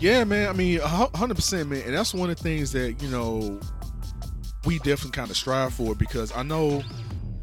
[0.00, 0.48] Yeah, man.
[0.48, 1.82] I mean, hundred percent, man.
[1.82, 3.58] And that's one of the things that you know
[4.64, 6.82] we definitely kind of strive for because I know,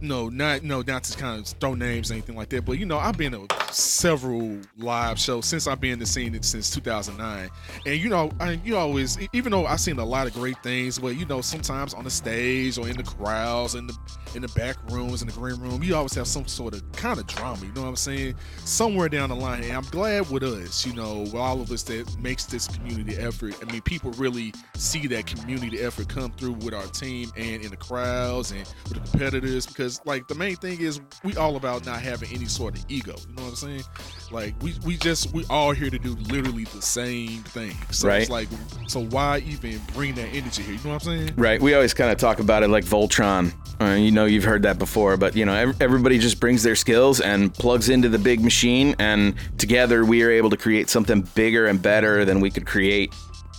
[0.01, 2.85] know, not no, not to kind of throw names or anything like that, but you
[2.85, 7.49] know, I've been to several live shows since I've been in the scene since 2009,
[7.85, 10.99] and you know, I, you always, even though I've seen a lot of great things,
[10.99, 13.97] but you know, sometimes on the stage or in the crowds, in the
[14.35, 17.19] in the back rooms, in the green room, you always have some sort of kind
[17.19, 17.65] of drama.
[17.65, 18.35] You know what I'm saying?
[18.57, 21.83] Somewhere down the line, and I'm glad with us, you know, with all of us
[21.83, 23.55] that makes this community effort.
[23.61, 27.69] I mean, people really see that community effort come through with our team and in
[27.71, 31.85] the crowds and with the competitors because, like, the main thing is we all about
[31.85, 33.15] not having any sort of ego.
[33.29, 33.83] You know what I'm saying?
[34.31, 37.75] Like, we we just we all here to do literally the same thing.
[37.91, 38.21] So Right.
[38.21, 38.47] it's like,
[38.87, 40.73] so why even bring that energy here?
[40.75, 41.33] You know what I'm saying?
[41.37, 44.61] right we always kind of talk about it like voltron uh, you know you've heard
[44.63, 48.17] that before but you know ev- everybody just brings their skills and plugs into the
[48.17, 52.49] big machine and together we are able to create something bigger and better than we
[52.49, 53.13] could create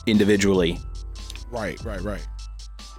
[0.06, 0.78] individually
[1.50, 2.26] Right, right, right.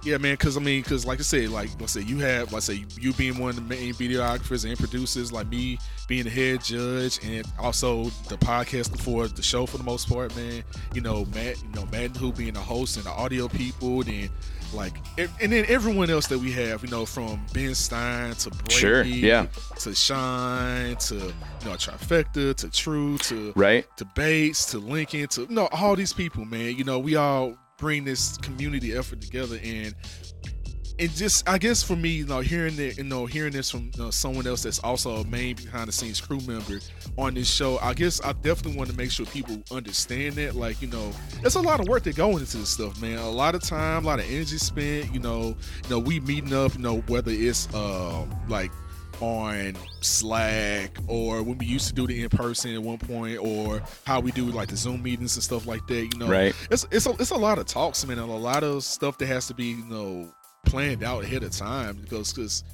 [0.08, 0.32] Yeah, man.
[0.34, 3.12] Because I mean, because like I said, like let's say you have, let's say you
[3.12, 7.46] being one of the main videographers and producers, like me being the head judge, and
[7.58, 10.62] also the podcast for the show for the most part, man.
[10.94, 14.30] You know, Matt, you know, Matt who being the host and the audio people, then
[14.74, 18.50] like, ev- and then everyone else that we have, you know, from Ben Stein to
[18.50, 19.46] Brady, Sure, yeah.
[19.80, 25.42] to Shine to you know trifecta to True to right to Bates to Lincoln to
[25.42, 26.76] you know all these people, man.
[26.76, 29.94] You know, we all bring this community effort together and
[31.00, 33.90] and just I guess for me, you know, hearing it, you know, hearing this from
[33.94, 36.80] you know, someone else that's also a main behind the scenes crew member
[37.16, 40.56] on this show, I guess I definitely want to make sure people understand that.
[40.56, 41.12] Like, you know,
[41.44, 43.18] it's a lot of work that going into this stuff, man.
[43.18, 45.12] A lot of time, a lot of energy spent.
[45.14, 46.74] You know, you know, we meeting up.
[46.74, 48.72] You know, whether it's um like
[49.20, 53.82] on Slack or when we used to do the in person at one point, or
[54.04, 56.12] how we do like the Zoom meetings and stuff like that.
[56.12, 56.54] You know, Right.
[56.70, 59.26] It's it's a, it's a lot of talks, man, and a lot of stuff that
[59.26, 60.32] has to be you know
[60.66, 62.64] planned out ahead of time because because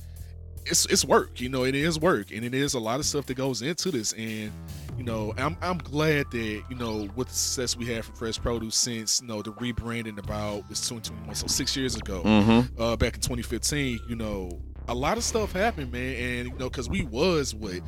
[0.67, 3.27] it's it's work, you know, it is work, and it is a lot of stuff
[3.27, 4.51] that goes into this, and
[4.97, 8.39] you know, I'm I'm glad that you know with the success we had from Fresh
[8.41, 12.97] Produce since you know the rebranding about it's 2021, so six years ago mm-hmm uh,
[12.97, 16.15] back in 2015, you know, a lot of stuff happened, man.
[16.17, 17.81] And, you know, because we was what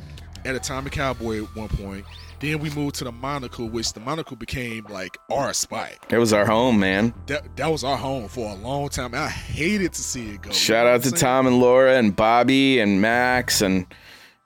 [0.45, 2.05] at Atomic Cowboy at one point.
[2.39, 5.91] Then we moved to the monocle, which the monocle became like our spot.
[6.09, 9.13] it was our home man That that was our home for a long time.
[9.15, 10.51] I hated to see it go.
[10.51, 11.19] Shout You know out to saying?
[11.19, 13.85] Tom and Laura and Bobby and Max and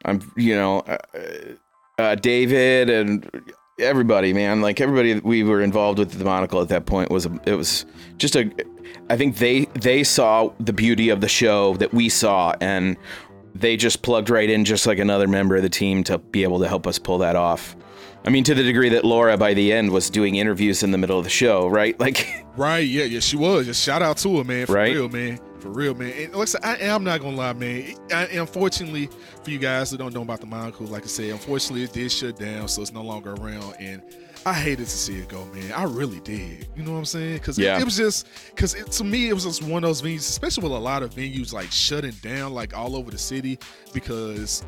[0.05, 0.97] I'm you know uh,
[1.99, 3.29] uh, David and
[3.79, 7.25] everybody man like everybody that we were involved with the monocle at that point was
[7.25, 7.85] a, it was
[8.17, 8.49] just a
[9.09, 12.97] I think they they saw the beauty of the show that we saw and
[13.53, 16.59] they just plugged right in just like another member of the team to be able
[16.59, 17.75] to help us pull that off.
[18.23, 20.97] I mean to the degree that Laura by the end was doing interviews in the
[20.97, 21.99] middle of the show, right?
[21.99, 22.27] Like
[22.57, 23.65] Right, yeah, yeah, she was.
[23.65, 24.65] Just shout out to her, man.
[24.65, 24.93] For Right.
[24.93, 25.39] real, man.
[25.59, 26.11] For real, man.
[26.17, 27.95] And listen, I am not gonna lie, man.
[28.11, 29.09] I, unfortunately,
[29.43, 32.11] for you guys who don't know about the monocle, like I said, unfortunately it did
[32.11, 33.75] shut down, so it's no longer around.
[33.79, 34.01] And
[34.45, 35.71] I hated to see it go, man.
[35.71, 36.67] I really did.
[36.75, 37.33] You know what I'm saying?
[37.35, 37.79] Because Yeah.
[37.79, 40.71] it, was just, because to me, it was just one of those venues, especially with
[40.71, 43.59] a lot of venues like shutting down, like all over the city,
[43.93, 44.63] because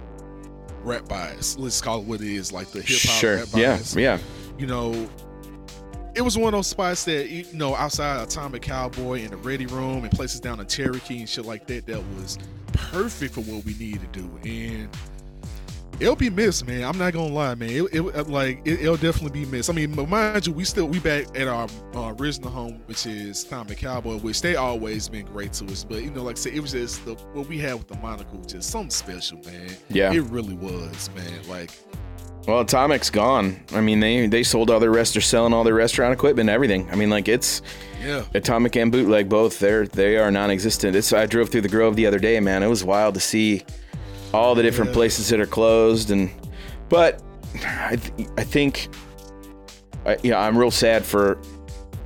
[0.84, 1.58] rap bias.
[1.58, 3.36] Let's call it what it is, like the hip hop sure.
[3.38, 4.02] rap bias Yeah.
[4.02, 4.20] yeah.
[4.60, 5.10] you know,
[6.14, 9.66] it was one of those spots that you know outside Atomic Cowboy and the Ready
[9.66, 12.38] Room and places down in Cherokee and shit like that that was
[12.74, 14.90] perfect for what we needed to do and.
[16.00, 16.84] It'll be missed, man.
[16.84, 17.70] I'm not gonna lie, man.
[17.70, 19.70] It, it like it, will definitely be missed.
[19.70, 23.06] I mean, but mind you, we still we back at our uh, original home, which
[23.06, 25.84] is Atomic Cowboy, which they always been great to us.
[25.84, 27.98] But you know, like I said, it was just the, what we had with the
[27.98, 29.70] monocle, just something special, man.
[29.90, 30.12] Yeah.
[30.12, 31.48] it really was, man.
[31.48, 31.70] Like
[32.48, 33.64] Well, Atomic's gone.
[33.72, 35.14] I mean, they they sold all their rest.
[35.14, 36.90] They're selling all their restaurant equipment, and everything.
[36.92, 37.62] I mean, like it's
[38.04, 39.60] yeah, Atomic and Bootleg both.
[39.60, 40.96] They're they are non-existent.
[40.96, 42.64] It's I drove through the Grove the other day, man.
[42.64, 43.64] It was wild to see
[44.34, 44.96] all the different Yeah.
[44.96, 46.30] places that are closed, and
[46.90, 47.22] but
[47.66, 48.90] I th- I think
[50.06, 51.38] I, yeah, I'm real sad for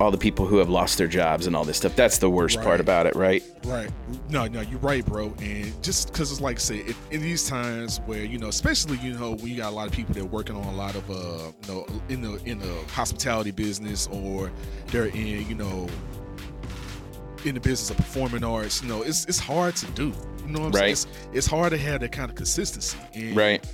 [0.00, 1.96] all the people who have lost their jobs and all this stuff.
[1.96, 2.64] That's the worst Right.
[2.64, 3.42] part about it, right?
[3.64, 3.90] Right.
[4.30, 5.34] No, no, you're right, bro.
[5.42, 8.96] And just because it's like I say, it, in these times where you know, especially
[8.98, 10.94] you know, when you got a lot of people that are working on a lot
[10.94, 14.52] of uh, you know, in the in the hospitality business or
[14.92, 15.88] they're in you know,
[17.44, 18.82] in the business of performing arts.
[18.82, 20.12] You know, it's it's hard to do.
[20.44, 20.96] You know what I'm Right.
[20.96, 21.14] saying?
[21.32, 22.96] It's, it's hard to have that kind of consistency.
[23.14, 23.64] And, Right.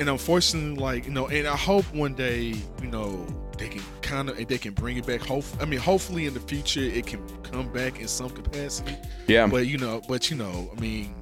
[0.00, 3.26] and unfortunately, like you know, and I hope one day, you know,
[3.58, 5.20] they can kind of they can bring it back.
[5.20, 8.96] Hope I mean, hopefully in the future it can come back in some capacity.
[9.26, 9.46] Yeah.
[9.46, 11.14] But you know, but you know, I mean,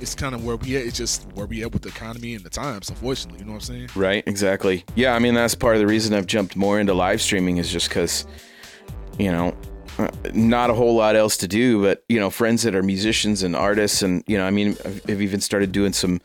[0.00, 0.84] it's kind of where we at.
[0.86, 2.88] It's just where we at with the economy and the times.
[2.88, 3.88] Unfortunately, you know what I'm saying?
[3.94, 4.84] Right, exactly.
[4.94, 7.70] Yeah, I mean that's part of the reason I've jumped more into live streaming is
[7.70, 8.24] just because,
[9.18, 9.54] you know,
[10.32, 11.82] not a whole lot else to do.
[11.82, 15.22] But you know, friends that are musicians and artists, and you know, I mean, I've,
[15.22, 16.20] even started doing some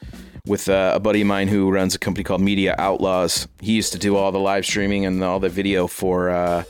[0.45, 3.47] with uh, a buddy of mine who runs a company called Media Outlaws.
[3.59, 6.29] He used to do all the live streaming and all the video for.
[6.29, 6.63] Uh,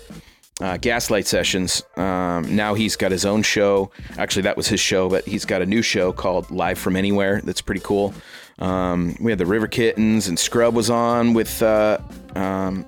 [0.61, 1.81] uh, Gaslight Sessions.
[1.97, 3.91] Um, now he's got his own show.
[4.17, 7.41] Actually, that was his show, but he's got a new show called Live from Anywhere.
[7.43, 8.13] That's pretty cool.
[8.59, 11.97] Um, we had the River Kittens and Scrub was on with uh,
[12.35, 12.85] um,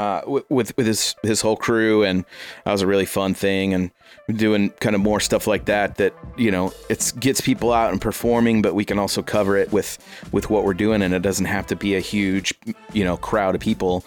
[0.00, 2.24] uh, with with his his whole crew, and
[2.64, 3.74] that was a really fun thing.
[3.74, 3.90] And
[4.34, 5.96] doing kind of more stuff like that.
[5.96, 9.70] That you know, it gets people out and performing, but we can also cover it
[9.72, 9.98] with
[10.32, 12.54] with what we're doing, and it doesn't have to be a huge
[12.94, 14.02] you know crowd of people.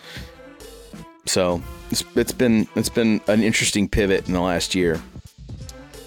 [1.28, 5.00] So it's, it's been it's been an interesting pivot in the last year.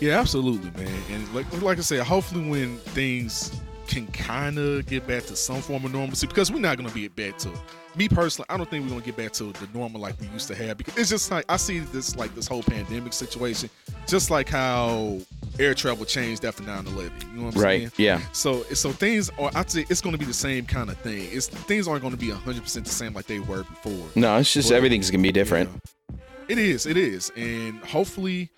[0.00, 1.00] Yeah, absolutely, man.
[1.12, 3.52] And like like I said, hopefully when things
[3.86, 7.08] can kind of get back to some form of normalcy, because we're not gonna be
[7.08, 7.50] back to.
[7.96, 10.48] Me personally, I don't think we're gonna get back to the normal like we used
[10.48, 13.70] to have because it's just like I see this like this whole pandemic situation,
[14.06, 15.18] just like how
[15.58, 16.86] air travel changed after 9-11.
[17.32, 17.78] You know what I'm Right?
[17.80, 17.92] saying?
[17.96, 18.20] Yeah.
[18.32, 21.26] So so things are I'd say it's gonna be the same kind of thing.
[21.32, 24.08] It's things aren't gonna be hundred percent the same like they were before.
[24.14, 25.70] No, it's just Well, everything's gonna be different.
[25.70, 26.16] Yeah.
[26.48, 27.32] It is, it is.
[27.36, 28.50] And hopefully,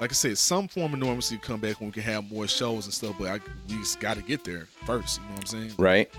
[0.00, 2.86] like I said, some form of normalcy come back when we can have more shows
[2.86, 5.18] and stuff, but I, we just got to get there first.
[5.20, 5.72] You know what I'm saying?
[5.78, 6.10] Right.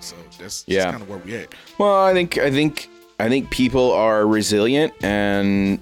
[0.00, 0.82] So that's, Yeah.
[0.84, 1.54] that's kind of where we at.
[1.78, 2.88] Well, I think I think
[3.18, 5.78] I think people are resilient and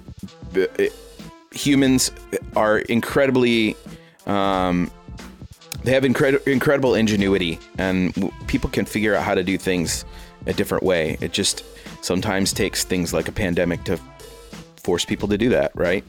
[1.51, 2.11] humans
[2.55, 3.75] are incredibly
[4.27, 4.91] um,
[5.83, 10.05] they have incredible incredible ingenuity and w- people can figure out how to do things
[10.45, 11.17] a different way.
[11.21, 11.63] It just
[12.01, 13.97] sometimes takes things like a pandemic to
[14.83, 16.03] force people to do that, right?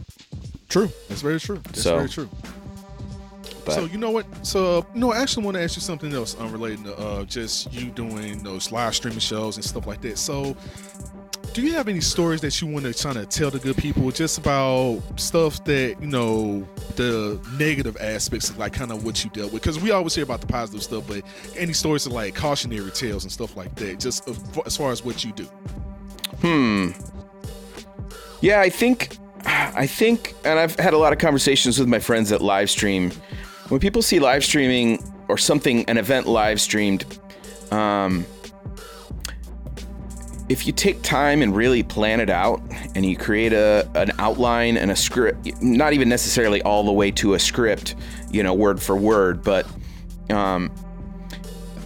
[0.71, 0.89] True.
[1.09, 1.61] That's very true.
[1.65, 2.29] That's So, very true.
[3.65, 4.25] But so you know what?
[4.47, 7.91] So no, I actually want to ask you something else unrelated to uh, just you
[7.91, 10.17] doing those live streaming shows and stuff like that.
[10.17, 10.57] So,
[11.53, 14.11] do you have any stories that you want to try to tell the good people
[14.13, 19.31] just about stuff that you know the negative aspects of like kind of what you
[19.31, 19.63] dealt with?
[19.63, 21.23] Because we always hear about the positive stuff, but
[21.57, 24.27] any stories of like cautionary tales and stuff like that, just
[24.65, 25.45] as far as what you do.
[26.43, 26.91] Hmm
[28.41, 29.19] yeah, I think,
[29.75, 33.11] I think, and I've had a lot of conversations with my friends that live stream.
[33.69, 37.05] When people see live streaming or something, an event live streamed,
[37.71, 38.27] um,
[40.49, 42.61] if you take time and really plan it out,
[42.97, 47.13] and you create a an outline and a script, not even necessarily all the way
[47.13, 47.95] to a script,
[48.33, 49.67] you know, word for word, but
[50.31, 50.73] um,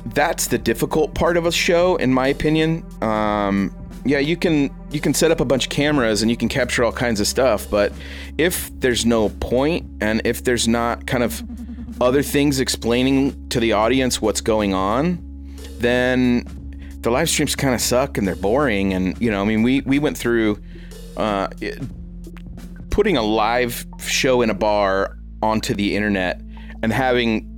[0.07, 2.85] that's the difficult part of a show, in my opinion.
[3.03, 6.49] Um, yeah, you can you can set up a bunch of cameras and you can
[6.49, 7.93] capture all kinds of stuff, but
[8.39, 11.43] if there's no point and if there's not kind of
[12.01, 15.19] other things explaining to the audience what's going on,
[15.79, 16.45] then
[17.01, 18.93] the live streams kind of suck and they're boring.
[18.93, 20.61] And you know, I mean, we we went through
[21.17, 21.83] uh, it-
[22.91, 26.41] putting a live show in a bar onto the internet
[26.83, 27.51] and having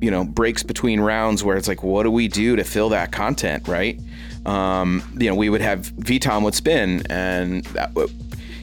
[0.00, 3.10] you know breaks between rounds where it's like what do we do to fill that
[3.10, 4.00] content right
[4.48, 8.10] um, you know we would have vtom would spin and that would,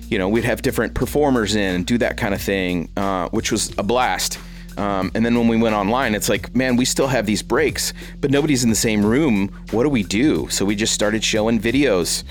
[0.09, 3.51] you know we'd have different performers in and do that kind of thing uh, which
[3.51, 4.39] was a blast
[4.77, 7.93] um, and then when we went online it's like man we still have these breaks
[8.19, 11.59] but nobody's in the same room what do we do so we just started showing
[11.59, 12.23] videos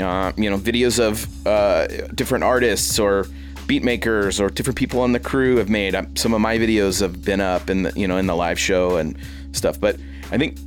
[0.00, 3.26] uh, you know videos of uh, different artists or
[3.66, 5.94] beat makers or different people on the crew have made.
[5.94, 8.58] Um, Some of my videos have been up in the you know in the live
[8.58, 9.18] show and
[9.52, 9.80] stuff.
[9.80, 9.96] But
[10.30, 10.58] I think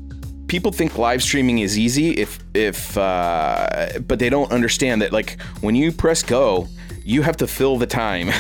[0.49, 5.39] people think live streaming is easy if if uh, but they don't understand that like
[5.61, 6.67] when you press go,
[7.05, 8.29] you have to fill the time.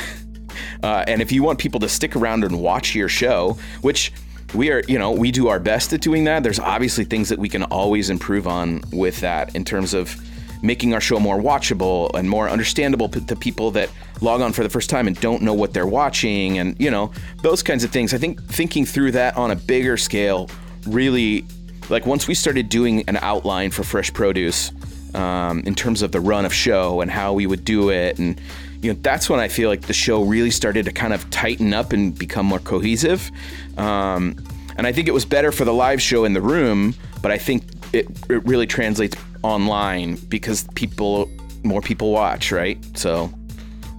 [0.83, 4.13] Uh, and if you want people to stick around and watch your show, which
[4.53, 6.41] we are, you know, we do our best at doing that.
[6.41, 10.15] There's obviously things that we can always improve on with that in terms of
[10.61, 13.89] making our show more watchable and more understandable to people that
[14.21, 17.11] log on for the first time and don't know what they're watching and you know
[17.41, 20.49] those kinds of things i think thinking through that on a bigger scale
[20.85, 21.45] really
[21.89, 24.71] like once we started doing an outline for fresh produce
[25.13, 28.19] um, in terms of the run of show and how we would do it.
[28.19, 28.39] And,
[28.81, 31.73] you know, that's when I feel like the show really started to kind of tighten
[31.73, 33.31] up and become more cohesive.
[33.77, 34.35] Um,
[34.77, 37.37] and I think it was better for the live show in the room, but I
[37.37, 41.29] think it, it really translates online because people,
[41.63, 42.77] more people watch, right?
[42.97, 43.33] So,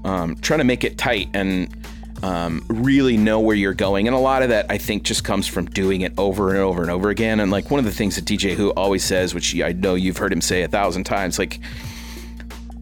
[0.04, 1.79] um, trying to make it tight and
[2.22, 4.06] um, really know where you're going.
[4.06, 6.82] And a lot of that, I think, just comes from doing it over and over
[6.82, 7.40] and over again.
[7.40, 10.18] And like one of the things that DJ Who always says, which I know you've
[10.18, 11.60] heard him say a thousand times, like,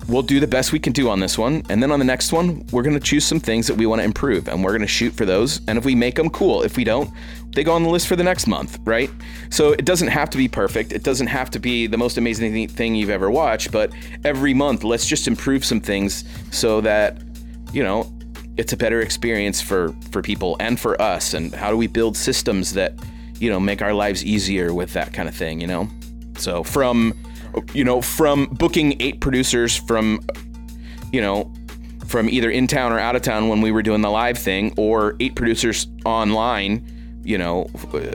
[0.09, 1.63] we'll do the best we can do on this one.
[1.69, 4.01] And then on the next one, we're going to choose some things that we want
[4.01, 5.61] to improve and we're going to shoot for those.
[5.69, 6.63] And if we make them, cool.
[6.63, 7.11] If we don't,
[7.51, 9.11] they go on the list for the next month, right?
[9.51, 10.93] So it doesn't have to be perfect.
[10.93, 13.93] It doesn't have to be the most amazing thing you've ever watched, but
[14.25, 17.23] every month, let's just improve some things so that,
[17.73, 18.11] you know,
[18.59, 22.17] it's a better experience for for people and for us and how do we build
[22.17, 22.93] systems that
[23.39, 25.89] you know make our lives easier with that kind of thing you know?
[26.37, 27.15] So from
[27.73, 30.21] you know from booking eight producers from
[31.13, 31.51] you know
[32.07, 34.75] from either in town or out of town when we were doing the live thing
[34.77, 37.65] or eight producers online you know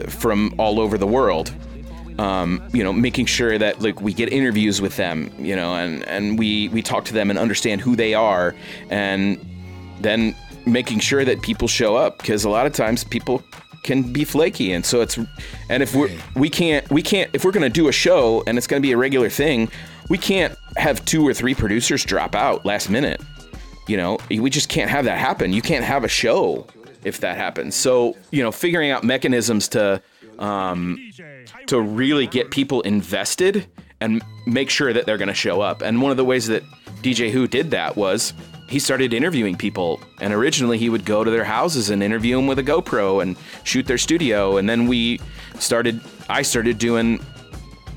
[0.10, 1.54] from all over the world
[2.20, 6.04] um, you know, making sure that like we get interviews with them, you know, and
[6.04, 8.54] and we we talk to them and understand who they are,
[8.92, 9.44] and
[10.04, 10.36] then
[10.66, 13.44] making sure that people show up because a lot of times people
[13.84, 15.18] can be flaky and so it's
[15.70, 18.58] and if we're we can't we can't if we're going to do a show and
[18.58, 19.70] it's going to be a regular thing
[20.10, 23.22] we can't have two or three producers drop out last minute
[23.88, 24.18] you know?
[24.30, 25.54] We just can't have that happen.
[25.54, 26.68] You can't have a show
[27.04, 27.76] if that happens.
[27.76, 30.02] So you know figuring out mechanisms to
[30.40, 31.12] um,
[31.68, 33.68] to really get people invested
[34.00, 35.82] and make sure that they're going to show up.
[35.82, 36.64] And one of the ways that
[37.02, 38.34] dj who did that was
[38.74, 40.02] he started interviewing people.
[40.20, 43.38] And originally, he would go to their houses and interview them with a GoPro and
[43.64, 44.58] shoot their studio.
[44.58, 45.22] And then we
[45.60, 47.24] started, I started doing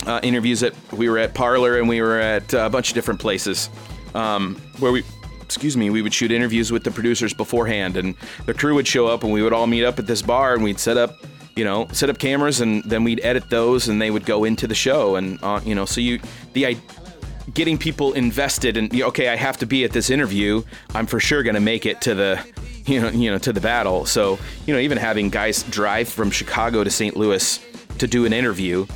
[0.06, 3.20] uh, interviews at, we were at Parlor and we were at a bunch of different
[3.20, 3.70] places
[4.14, 5.02] um, where we,
[5.40, 7.96] excuse me, we would shoot interviews with the producers beforehand.
[7.96, 10.52] And the crew would show up and we would all meet up at this bar
[10.52, 11.24] and we'd set up
[11.56, 14.66] you know, set up cameras and then we'd edit those and they would go into
[14.66, 15.16] the show.
[15.16, 16.20] And, uh, you know, so you,
[16.52, 16.76] the,
[17.54, 20.62] getting people invested and okay, I have to be at this interview.
[20.94, 22.44] I'm for sure going to make it to the
[22.86, 24.06] you know, you know, to the battle.
[24.06, 27.16] So, you know, even having guys drive from Chicago to St.
[27.16, 27.60] Louis
[27.98, 28.86] to do an interview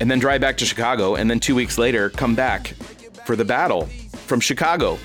[0.00, 2.68] and then drive back to Chicago and then 2 weeks later come back
[3.26, 3.86] for the battle
[4.26, 4.98] from Chicago.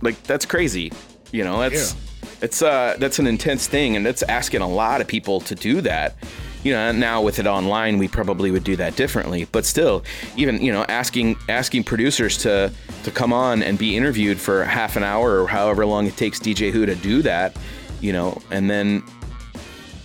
[0.00, 0.92] Like that's crazy.
[1.30, 2.28] You know, that's yeah.
[2.40, 5.80] it's uh that's an intense thing and that's asking a lot of people to do
[5.82, 6.16] that
[6.62, 9.46] you know now with it online we probably would do that differently.
[9.52, 10.04] But still
[10.36, 12.72] even you know asking asking producers to
[13.04, 16.38] to come on and be interviewed for half an hour or however long it takes
[16.38, 17.56] dj who to do that
[18.00, 19.02] you know and then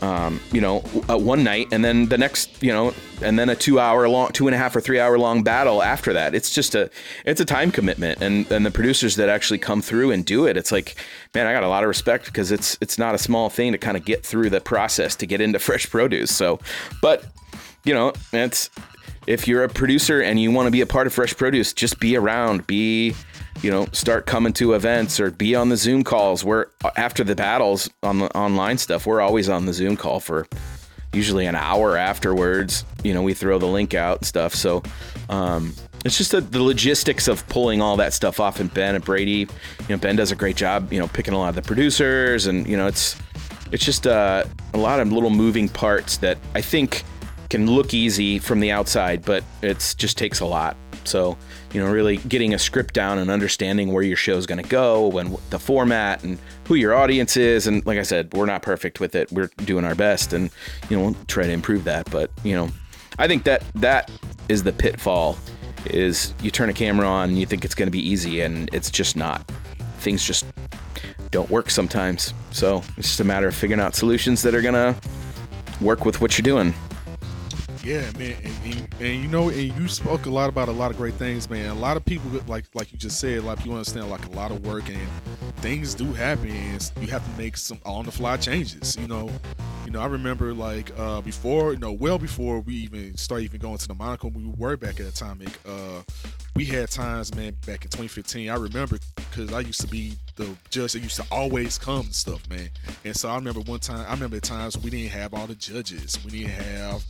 [0.01, 3.55] um, you know, uh, one night, and then the next, you know, and then a
[3.55, 6.35] two-hour long, two and a half or three-hour long battle after that.
[6.35, 6.89] It's just a,
[7.25, 10.57] it's a time commitment, and and the producers that actually come through and do it,
[10.57, 10.95] it's like,
[11.33, 13.77] man, I got a lot of respect because it's it's not a small thing to
[13.77, 16.35] kind of get through the process to get into fresh produce.
[16.35, 16.59] So,
[17.01, 17.25] but
[17.83, 18.69] you know, it's
[19.27, 21.99] if you're a producer and you want to be a part of fresh produce, just
[21.99, 23.13] be around, be
[23.61, 26.43] you know, start coming to events or be on the Zoom calls.
[26.43, 29.05] We're after the battles on the online stuff.
[29.05, 30.47] We're always on the Zoom call for
[31.13, 32.85] usually an hour afterwards.
[33.03, 34.53] You know, we throw the link out and stuff.
[34.53, 34.83] So
[35.29, 35.73] um,
[36.05, 38.59] it's just the, the logistics of pulling all that stuff off.
[38.59, 39.47] And Ben and Brady, you
[39.89, 40.91] know, Ben does a great job.
[40.93, 43.17] You know, picking a lot of the producers, and you know, it's
[43.71, 44.43] it's just uh,
[44.73, 47.03] a lot of little moving parts that I think
[47.49, 50.75] can look easy from the outside, but it just takes a lot.
[51.05, 51.37] So,
[51.73, 54.69] you know, really getting a script down and understanding where your show is going to
[54.69, 57.67] go and the format and who your audience is.
[57.67, 59.31] And like I said, we're not perfect with it.
[59.31, 60.49] We're doing our best and,
[60.89, 62.09] you know, we'll try to improve that.
[62.09, 62.69] But, you know,
[63.19, 64.09] I think that that
[64.47, 65.37] is the pitfall
[65.85, 68.69] is you turn a camera on and you think it's going to be easy and
[68.73, 69.49] it's just not.
[69.99, 70.45] Things just
[71.31, 72.33] don't work sometimes.
[72.51, 74.95] So it's just a matter of figuring out solutions that are going to
[75.81, 76.73] work with what you're doing.
[77.87, 80.91] Yeah, man, and, and, and, you know, and you spoke a lot about a lot
[80.91, 81.69] of great things, man.
[81.69, 84.51] A lot of people, like like you just said, like you understand like a lot
[84.51, 85.07] of work and
[85.61, 88.97] things do happen, and you have to make some on the fly changes.
[88.97, 89.29] You know,
[89.85, 93.61] you know, I remember like uh, before, you know, well before we even started even
[93.61, 95.57] going to the Monocle, we were back at Atomic.
[95.65, 96.01] Uh,
[96.57, 98.49] we had times, man, back in 2015.
[98.49, 102.13] I remember because I used to be the judge that used to always come and
[102.13, 102.69] stuff, man.
[103.05, 106.19] And so I remember one time, I remember times we didn't have all the judges,
[106.25, 107.05] we didn't have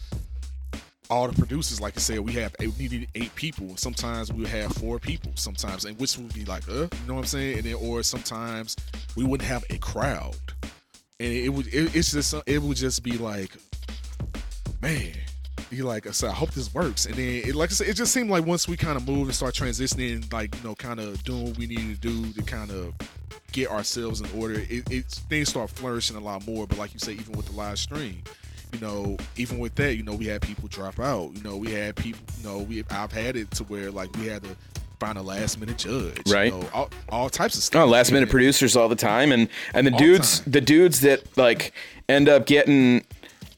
[1.10, 3.78] all the producers, like I said, we have we needed eight people.
[3.78, 5.32] Sometimes we would have four people.
[5.36, 7.60] Sometimes, and which would be like, uh, you know what I'm saying?
[7.60, 8.76] And then, or sometimes
[9.16, 10.36] we wouldn't have a crowd,
[11.20, 13.52] and it, would it, it's just it would just be like,
[14.82, 15.14] man,
[15.70, 17.06] he like I said, I hope this works.
[17.06, 19.26] And then, it, like I said, it just seemed like once we kind of moved
[19.26, 22.44] and start transitioning, like you know, kind of doing what we needed to do to
[22.44, 22.94] kind of
[23.54, 26.68] get ourselves in order, it, it things start flourishing a lot more.
[26.68, 28.24] But like you say, even with the live stream,
[28.74, 31.32] you know, even with that, you know, we had people drop out.
[31.36, 34.28] You know, we had people, you know, we I've had it to where like we
[34.28, 34.56] had to
[35.00, 36.52] find a last minute judge, Right.
[36.52, 37.84] You know, all, all types of oh, stuff.
[37.84, 40.52] Oh, last minute producers all the time, and and the All dudes, time.
[40.52, 41.74] the dudes that like
[42.10, 43.06] end up getting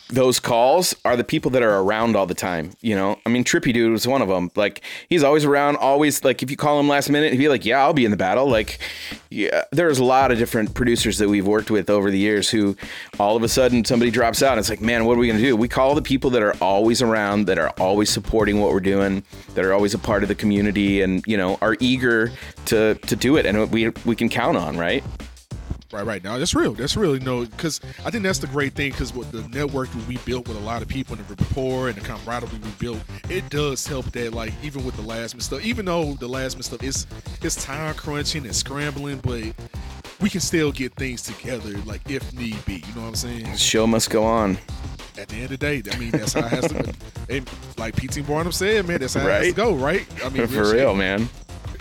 [0.09, 2.71] those calls are the people that are around all the time.
[2.81, 4.49] You know, I mean, Trippy Dude was one of them.
[4.55, 7.63] Like he's always around, always like if you call him last minute, he'd be like,
[7.63, 8.79] "Yeah, I'll be in the battle." Like,
[9.29, 12.75] yeah, there's a lot of different producers that we've worked with over the years who,
[13.19, 14.53] all of a sudden, somebody drops out.
[14.53, 15.55] And it's like, man, what are we gonna do?
[15.55, 19.23] We call the people that are always around, that are always supporting what we're doing,
[19.53, 22.31] that are always a part of the community, and you know, are eager
[22.65, 25.03] to to do it, and we we can count on, right?
[25.91, 26.23] Right, right.
[26.23, 26.73] Now that's real.
[26.73, 27.15] That's real.
[27.15, 28.91] You know, because I think that's the great thing.
[28.91, 31.97] Because with the network we built with a lot of people and the rapport and
[31.97, 34.33] the camaraderie we built, it does help that.
[34.33, 37.07] Like even with the last stuff, even though the last stuff is
[37.41, 39.43] it's time crunching and scrambling, but
[40.21, 41.75] we can still get things together.
[41.85, 42.83] Like if need be.
[42.87, 43.51] You know what I'm saying?
[43.51, 44.59] The show must go on.
[45.17, 46.83] At the end of the day, I mean that's how it has to.
[46.83, 46.91] Be.
[47.29, 50.07] And like PT Barnum said, man, that's how it has to go, right?
[50.25, 50.75] I mean, For shit.
[50.75, 51.29] real, man.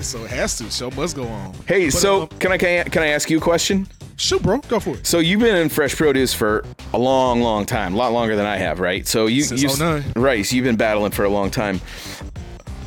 [0.01, 0.71] So it has to.
[0.71, 1.55] Show must go on.
[1.67, 3.87] Hey, But, so um, can I can I, can I ask you a question?
[4.17, 5.07] shoot, bro, go for it.
[5.07, 8.47] So you've been in fresh produce for a long, long time, a lot longer than
[8.47, 9.07] I have, right?
[9.07, 10.13] So you, Since you 09.
[10.17, 10.45] right?
[10.45, 11.81] So you've been battling for a long time.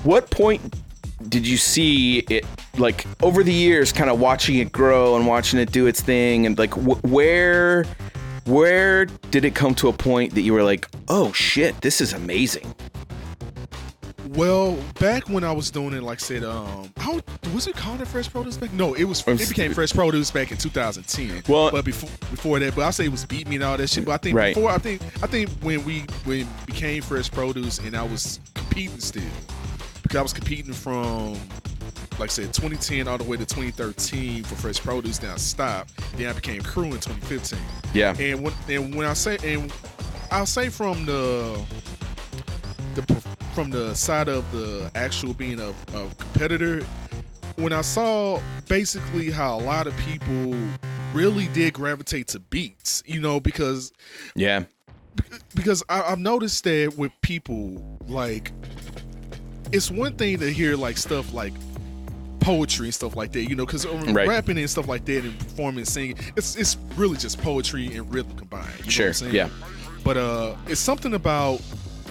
[0.04, 0.62] What point
[1.30, 2.46] did you see it?
[2.78, 6.46] Like over the years, kind of watching it grow and watching it do its thing,
[6.46, 7.86] and like wh- where,
[8.46, 12.12] where did it come to a point that you were like, oh shit, this is
[12.14, 12.74] amazing?
[14.36, 17.20] Well, back when I was doing it, like I said, um, how
[17.54, 18.72] was it called Fresh Produce back?
[18.72, 19.28] No, it was.
[19.28, 21.44] It became Fresh Produce back in 2010.
[21.50, 23.90] Well- but before before that, but I say it was Beat Me and all that
[23.90, 24.06] shit.
[24.06, 24.56] But I think Right.
[24.56, 29.00] before, I think I think when we when became Fresh Produce and I was competing
[29.02, 29.22] still,
[30.02, 31.34] because I was competing from
[32.18, 35.18] like I said 2010 all the way to 2013 for Fresh Produce.
[35.18, 35.92] Then I stopped.
[36.18, 37.60] Then I became Crew in 2015.
[37.94, 39.74] Yeah, And when and when I say and
[40.32, 41.60] I'll say from the
[42.96, 43.02] the
[43.54, 46.84] from the side of the actual being a, a competitor,
[47.56, 50.56] when I saw basically how a lot of people
[51.14, 53.92] really did gravitate to beats, you know, because
[54.36, 54.64] yeah,
[55.56, 58.52] because I, I've noticed that with people like
[59.72, 61.54] it's one thing to hear like stuff like
[62.40, 64.28] poetry and stuff like that, you know, because Right.
[64.28, 68.36] rapping and stuff like that and performing, singing, it's it's really just poetry and rhythm
[68.38, 68.66] combined.
[68.66, 69.36] You know what Sure, I'm saying?
[69.36, 69.50] yeah.
[70.04, 71.62] But uh, it's something about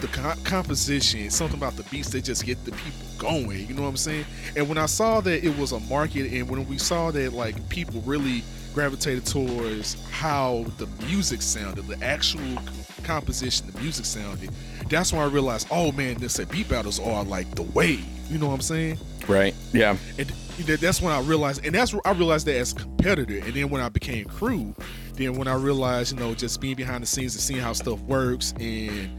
[0.01, 3.67] the co- composition, something about the beats that just get the people going.
[3.67, 4.25] You know what I'm saying?
[4.55, 7.67] And when I saw that it was a market, and when we saw that like
[7.69, 8.43] people really
[8.73, 12.57] gravitated towards how the music sounded, the actual
[13.03, 14.49] composition, the music sounded,
[14.89, 17.99] that's when I realized, oh man, this uh, beat battles are like the way.
[18.29, 18.97] You know what I'm saying?
[19.27, 20.27] right, yeah, And
[20.65, 23.37] that- that's when I realized, and that's where I realized that as a competitor.
[23.37, 24.73] And then when I became crew,
[25.15, 27.99] then when I realized, you know, just being behind the scenes and seeing how stuff
[28.01, 29.09] works and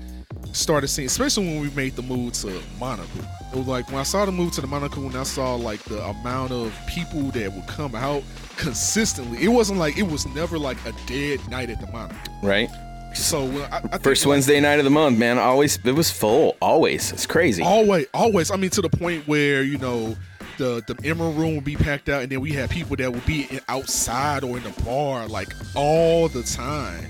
[0.53, 3.23] started seeing, especially when we made the move to Monocle.
[3.53, 5.83] It was like when I saw the move to the Monocle and I saw like
[5.85, 8.23] the amount of people that would come out
[8.57, 9.43] consistently.
[9.43, 12.35] It wasn't like it was never like a dead night at the Monocle.
[12.43, 12.71] right.
[13.15, 15.39] So when I, I think, First like, Wednesday night of the month, man.
[15.39, 16.57] Always it was full.
[16.63, 17.63] Always, it's crazy.
[17.63, 18.51] Always, always.
[18.51, 20.17] I mean, to the point where you know
[20.57, 23.27] the the Emerald Room would be packed out, and then we had people that would
[23.27, 27.07] be in, outside or in the bar like all the time.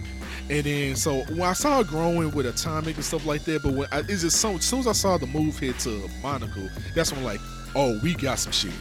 [0.53, 3.73] And then so when I saw it growing with Atomic and stuff like that, but
[3.73, 6.69] when I, it's just so as soon as I saw the move hit to Monocle,
[6.95, 7.41] that's when I'm like,
[7.75, 8.73] oh, we got some shit.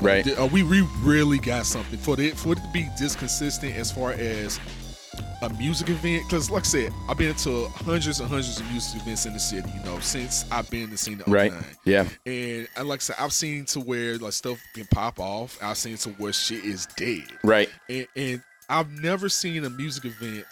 [0.00, 0.26] right.
[0.36, 3.92] Uh, we we really got something for it for it to be this consistent as
[3.92, 4.58] far as
[5.42, 6.24] a music event.
[6.26, 9.38] Because like I said, I've been to hundreds and hundreds of music events in the
[9.38, 9.70] city.
[9.76, 11.20] You know, since I've been in the scene.
[11.20, 11.52] Of Right.
[11.52, 11.64] 09.
[11.84, 12.08] Yeah.
[12.26, 15.58] And, and like I said, I've seen to where like stuff can pop off.
[15.62, 17.28] I've seen to where shit is dead.
[17.44, 17.68] Right.
[17.88, 20.44] And, and I've never seen a music event.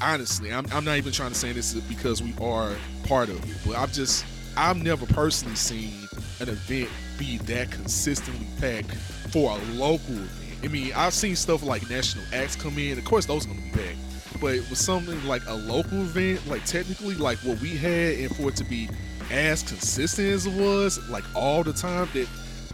[0.00, 2.72] Honestly, I'm, I'm not even trying to say this because we are
[3.04, 4.24] part of it, but I've just
[4.56, 5.92] I've never personally seen
[6.40, 8.94] an event be that consistently packed
[9.30, 10.58] for a local event.
[10.64, 12.98] I mean, I've seen stuff like national acts come in.
[12.98, 13.98] Of course, those are gonna be packed.
[14.40, 18.48] But with something like a local event, like technically like what we had, and for
[18.48, 18.88] it to be
[19.30, 22.26] as consistent as it was, like all the time, that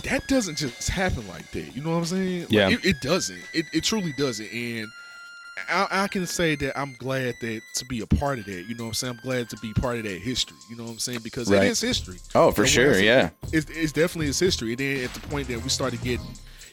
[0.04, 1.74] that doesn't just happen like that.
[1.74, 2.40] You know what I'm saying?
[2.42, 2.68] Like, Yeah.
[2.70, 3.42] it, it doesn't.
[3.52, 4.46] It, it truly doesn't.
[4.52, 4.88] And
[5.68, 8.66] I, I can say that I'm glad that to be a part of that.
[8.68, 9.14] You know what I'm saying?
[9.14, 10.57] I'm glad to be part of that history.
[10.68, 11.20] You know what I'm saying?
[11.24, 11.64] Because Right.
[11.64, 12.18] it is history.
[12.34, 12.98] Oh, for And sure.
[12.98, 13.30] Yeah.
[13.52, 14.70] It's, it's definitely his history.
[14.70, 16.26] And then at the point that we started getting,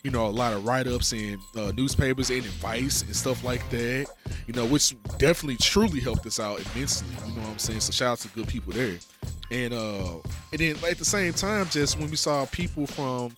[0.03, 3.67] you know, a lot of write ups in uh, newspapers and advice and stuff like
[3.69, 4.07] that.
[4.47, 7.07] You know, which definitely truly helped us out immensely.
[7.25, 7.79] You know what I'm saying?
[7.79, 8.97] So shout out to good people there.
[9.49, 10.15] And uh,
[10.51, 13.33] and then at the same time, just when we saw people from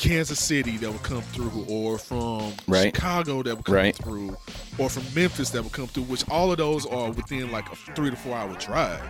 [0.00, 2.84] Kansas City that would come through, or from Right.
[2.94, 3.94] Chicago that would come Right.
[3.94, 4.34] through,
[4.78, 7.76] or from Memphis that would come through, which all of those are within like a
[7.94, 9.02] three to four hour drive.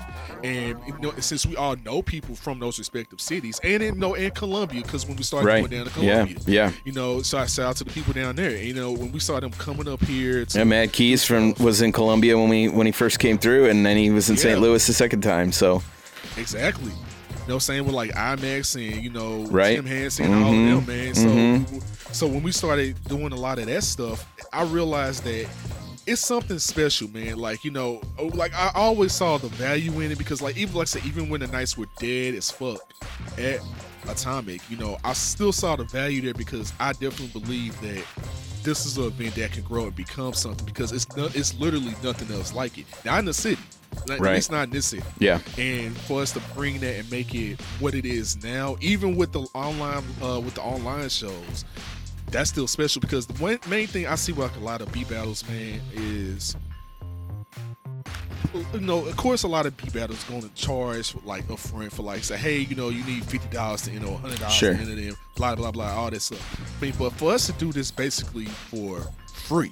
[0.42, 4.14] And you know, since we all know people from those respective cities, and in no
[4.14, 5.60] in Columbia, because when we started Right.
[5.60, 6.12] going down to Yeah.
[6.24, 6.66] Columbia, Yeah.
[6.66, 8.56] yeah, you know, so I shout out to the people down there.
[8.56, 11.82] You know, when we saw them coming up here, to, Yeah, Mad Keys from was
[11.82, 14.60] in Columbia when we when he first came through, and then he was in St.
[14.60, 15.52] Louis the second time.
[15.52, 15.82] So
[16.36, 16.92] Exactly.
[17.50, 19.74] Know, same with like IMAX and you know Right.
[19.74, 21.16] Tim Hansen and all of them, man.
[21.16, 21.82] So, Mhm.
[22.12, 25.48] so when we started doing a lot of that stuff, I realized that
[26.06, 27.38] it's something special, man.
[27.38, 30.76] Like you know, oh, like I always saw the value in it because, like even
[30.76, 32.78] like I said, even when the nights were dead as fuck
[33.36, 33.58] at
[34.08, 38.04] Atomic, you know, I still saw the value there because I definitely believe that
[38.62, 41.96] this is an event that can grow and become something because it's not, it's literally
[42.00, 42.86] nothing else like it.
[43.04, 43.62] Not in the city,
[44.06, 44.30] like, Right.
[44.30, 47.60] at least not this city yeah, and for us to bring that and make it
[47.80, 51.64] what it is now, even with the online uh, with the online shows,
[52.30, 54.90] that's still special because the one main thing I see with like a lot of
[54.92, 56.56] beat battles, man, is
[58.74, 61.92] you know, of course, a lot of beat battles going to charge like a friend
[61.92, 64.74] for like say, hey, you know, you need fifty dollars to enter, hundred dollars Sure.
[64.74, 66.60] to enter them, blah blah blah, all that stuff.
[66.78, 69.70] I mean, but for us to do this basically for free,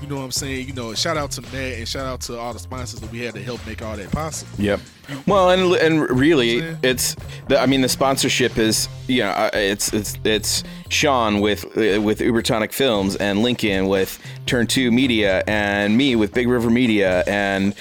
[0.00, 0.66] you know what I'm saying?
[0.66, 3.20] You know, shout out to Matt and shout out to all the sponsors that we
[3.20, 4.50] had to help make all that possible.
[4.58, 4.80] Yep.
[5.26, 7.16] Well, and and really, it's
[7.48, 7.60] the.
[7.60, 12.20] I mean, the sponsorship is you know uh, it's it's it's Sean with uh, with
[12.20, 17.74] Ubertonic Films and Lincoln with Turn Two Media and me with Big River Media and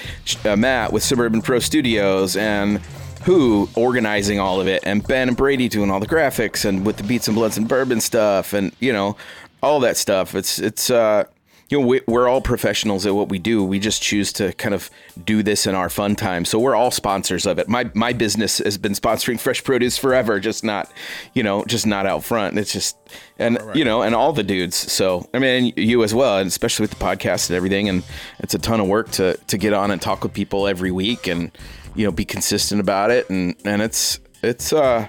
[0.46, 2.80] uh, Matt with Suburban Pro Studios and
[3.24, 6.98] who organizing all of it and Ben and Brady doing all the graphics and with
[6.98, 9.16] the Beats and Bloods and Bourbon stuff and you know
[9.62, 10.36] all that stuff.
[10.36, 11.26] It's it's uh
[11.70, 13.64] you know, we, we're all professionals at what we do.
[13.64, 14.90] We just choose to kind of
[15.24, 16.44] do this in our fun time.
[16.46, 17.70] So we're all sponsors of it.
[17.70, 20.92] My my business has been sponsoring fresh produce forever, just not,
[21.34, 22.58] you know, just not out front.
[22.58, 22.98] It's just,
[23.38, 23.76] and right.
[23.76, 24.76] you know, and all the dudes.
[24.76, 27.88] So I mean, you as well, and especially with the podcast and everything.
[27.88, 28.04] And
[28.40, 31.28] it's a ton of work to to get on and talk with people every week,
[31.28, 31.52] and
[31.96, 33.30] you know, be consistent about it.
[33.30, 35.08] And and it's it's uh.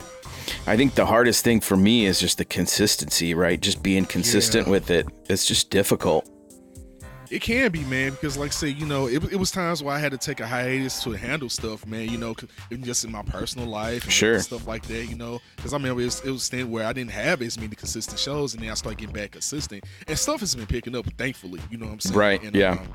[0.67, 3.61] I think the hardest thing for me is just the consistency, right?
[3.61, 4.73] Just being consistent Yeah.
[4.73, 5.07] with it.
[5.29, 6.29] It's just difficult.
[7.31, 9.95] It can be, man, because like I say, you know, it, it was times where
[9.95, 12.09] I had to take a hiatus to handle stuff, man.
[12.09, 12.35] You know,
[12.73, 14.39] even just in my personal life, and Sure.
[14.41, 15.07] stuff like that.
[15.07, 17.41] You know, because I remember it was, it was a stand where I didn't have
[17.43, 20.67] as many consistent shows, and then I started getting back consistent, and stuff has been
[20.67, 21.61] picking up, thankfully.
[21.71, 22.19] You know what I'm saying?
[22.19, 22.73] Right, And, yeah.
[22.73, 22.89] Um,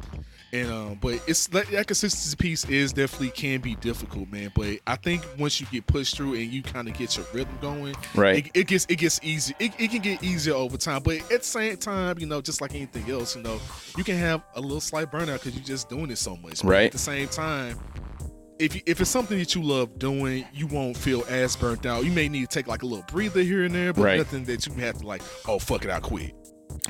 [0.54, 4.52] and um, but it's that, that consistency piece is definitely can be difficult, man.
[4.56, 7.58] But I think once you get pushed through and you kind of get your rhythm
[7.62, 8.46] going, Right.
[8.46, 9.54] it, it gets it gets easy.
[9.60, 12.62] It, it can get easier over time, but at the same time, you know, just
[12.62, 13.60] like anything else, you know,
[13.98, 16.62] you can have a little slight burnout because you're just doing it so much.
[16.62, 16.86] But Right.
[16.86, 17.78] At the same time,
[18.58, 22.06] if you, if it's something that you love doing, you won't feel as burnt out.
[22.06, 24.18] You may need to take like a little breather here and there, but Right.
[24.18, 26.34] nothing that you have to like, oh fuck it, I quit.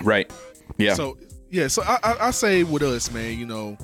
[0.04, 0.32] Right.
[0.78, 0.94] Yeah.
[0.94, 1.18] So
[1.56, 3.78] yeah, so I, I, I say with us, man, you know,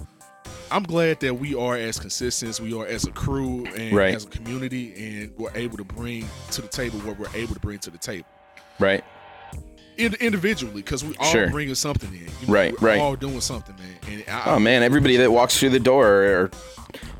[0.69, 4.13] I'm glad that we are as consistent as we are as a crew and Right.
[4.13, 7.59] as a community, and we're able to bring to the table what we're able to
[7.61, 8.27] bring to the table
[8.79, 9.03] right.
[9.97, 11.49] in, individually because we all Sure.
[11.49, 12.19] bringing something in.
[12.41, 12.99] You know, Right, we're right.
[12.99, 13.97] All doing something, man.
[14.11, 16.51] And I, Oh man, everybody that walks through the door or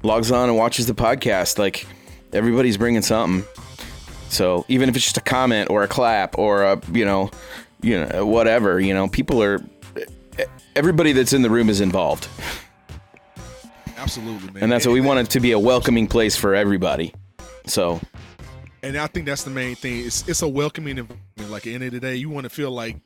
[0.04, 1.88] logs on and watches the podcast, like
[2.34, 3.45] everybody's bringing something.
[4.30, 7.32] So even if it's just a comment or a clap or a you know,
[7.82, 9.62] you know whatever, you know, people are
[10.76, 12.28] everybody that's in the room is involved,
[13.97, 14.63] absolutely, man.
[14.63, 17.13] and that's what we want it to be a welcoming place for everybody.
[17.65, 17.99] So
[18.84, 20.05] And I think that's the main thing.
[20.05, 21.49] It's it's a welcoming environment.
[21.49, 22.97] Like at the end of the day, you want to feel like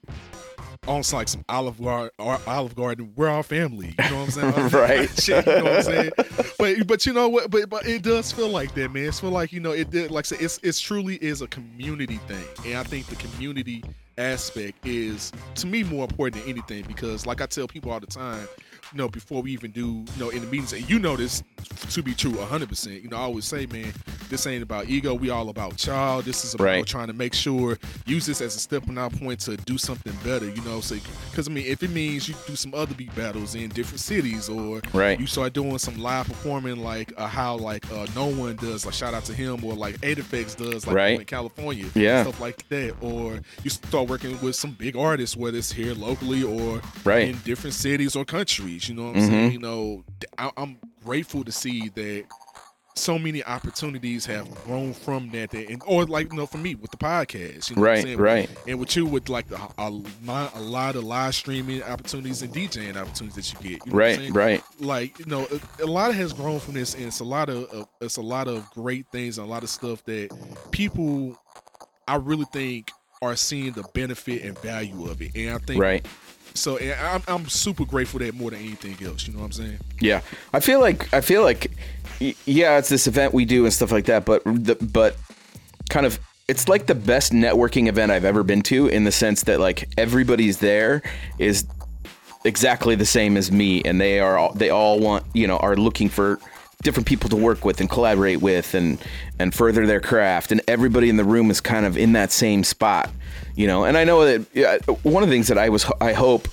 [0.87, 3.11] almost like some Olive Garden, Olive Garden.
[3.15, 3.95] We're all family.
[3.97, 4.69] You know what I'm saying?
[4.71, 5.09] Right.
[5.19, 6.11] Shit, you know what I'm saying?
[6.57, 7.49] But but you know what?
[7.49, 9.05] But but it does feel like that, man.
[9.05, 10.11] It's feel like you know it did.
[10.11, 13.83] Like I said, it's it's truly is a community thing, and I think the community
[14.17, 18.07] aspect is to me more important than anything because like I tell people all the
[18.07, 18.47] time.
[18.95, 21.43] You know, before we even do, you know, in the meetings, and you know this
[21.89, 23.03] to be true 100%.
[23.03, 23.91] You know, I always say, man,
[24.29, 25.13] this ain't about ego.
[25.13, 26.21] We all about y'all.
[26.21, 26.85] This is about Right.
[26.87, 30.47] trying to make sure use this as a stepping out point to do something better.
[30.49, 30.95] You know, so
[31.29, 34.47] because I mean, if it means you do some other beat battles in different cities,
[34.47, 35.19] or Right.
[35.19, 38.93] you start doing some live performing like uh, how like uh, no one does, like
[38.95, 41.19] shout out to him, or like Eight Effects does, like Right.
[41.19, 42.21] in California, Yeah.
[42.23, 46.43] stuff like that, or you start working with some big artists, whether it's here locally
[46.43, 47.27] or Right.
[47.27, 48.84] in different cities or countries.
[48.89, 49.27] You know what I'm Mhm.
[49.27, 49.51] saying?
[49.53, 50.03] You know,
[50.37, 52.25] I, I'm grateful to see that
[52.97, 56.75] so many opportunities have grown from that, that and, or like you know for me
[56.75, 58.17] with the podcast you know what I'm Right, saying?
[58.19, 58.49] right.
[58.67, 62.53] and with you with like the, a, lot, a lot of live streaming opportunities and
[62.53, 64.63] DJing opportunities that you get you know what I'm Right, right.
[64.79, 65.45] like you know
[65.79, 68.21] a, a lot has grown from this and it's a lot of uh, it's a
[68.21, 70.29] lot of great things and a lot of stuff that
[70.71, 71.37] people
[72.07, 76.05] i really think are seeing the benefit and value of it and i think Right.
[76.55, 79.79] So I'm, I'm super grateful that more than anything else you know what i'm saying?
[79.99, 80.21] Yeah,
[80.53, 81.71] I feel like I feel like
[82.19, 85.17] yeah, it's this event we do and stuff like that, but the, but
[85.89, 89.43] kind of it's like the best networking event I've ever been to in the sense
[89.43, 91.01] that like everybody's there
[91.39, 91.65] is
[92.43, 95.75] exactly the same as me and they are all, they all want, you know, are
[95.75, 96.39] looking for
[96.83, 99.03] different people to work with and collaborate with and
[99.39, 102.63] and further their craft and everybody in the room is kind of in that same
[102.63, 103.09] spot,
[103.55, 103.85] you know.
[103.85, 106.47] And I know that one of the things that I was I hope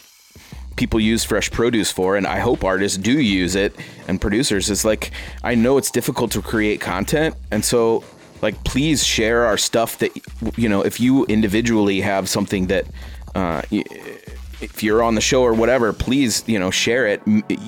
[0.76, 3.76] people use fresh produce for and i hope artists do use it
[4.08, 5.10] and producers is like
[5.44, 8.02] i know it's difficult to create content and so
[8.42, 10.10] like please share our stuff that
[10.56, 12.86] you know if you individually have something that
[13.34, 17.22] uh, if you're on the show or whatever please you know share it.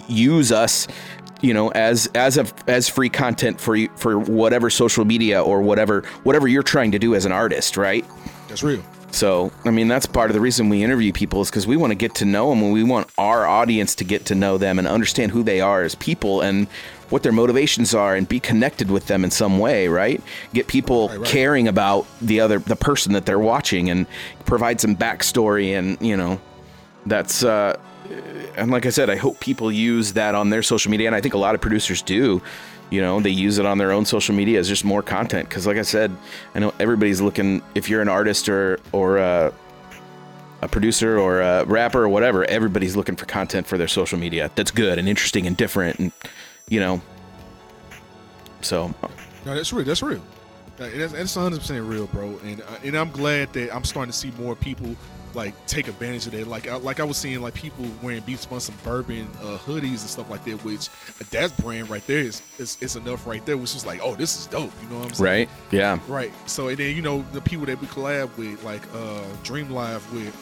[0.09, 0.87] Use us
[1.41, 5.63] you know as as a as free content for you for whatever social media or
[5.63, 8.05] whatever whatever you're trying to do as an artist right?
[8.49, 8.83] That's real
[9.15, 11.93] so, I mean, that's part of the reason we interview people is because we want
[11.93, 14.79] to get to know them and we want our audience to get to know them
[14.79, 16.67] and understand who they are as people and
[17.11, 20.21] what their motivations are and be connected with them in some way, right?
[20.53, 21.29] Get people Right, right.
[21.29, 24.07] caring about the other, the person that they're watching and
[24.47, 26.41] provide some backstory and, you know,
[27.07, 27.79] that's, uh,
[28.57, 31.07] and like I said, I hope people use that on their social media.
[31.07, 32.43] And I think a lot of producers do.
[32.91, 35.49] You know, they use it on their own social media as just more content.
[35.49, 36.15] Because, like I said,
[36.55, 37.63] I know everybody's looking.
[37.75, 39.51] If you're an artist or or uh,
[40.63, 44.51] a producer or a rapper or whatever, everybody's looking for content for their social media
[44.55, 45.99] that's good and interesting and different.
[45.99, 46.13] And
[46.69, 47.03] you know,
[48.65, 48.95] so
[49.45, 50.23] no that's real that's real
[50.77, 54.31] that's, that's 100% real bro and uh, and i'm glad that i'm starting to see
[54.33, 54.97] more people
[55.35, 58.39] like take advantage of that like I, like i was seeing like people wearing beat
[58.39, 62.43] some bourbon uh, hoodies and stuff like that which uh, that brand right there is,
[62.59, 65.09] is is enough right there which is like oh this is dope you know what
[65.09, 66.33] i'm saying right, yeah, Right.
[66.47, 70.11] So and then you know the people that we collab with, like uh Dream Live
[70.13, 70.35] with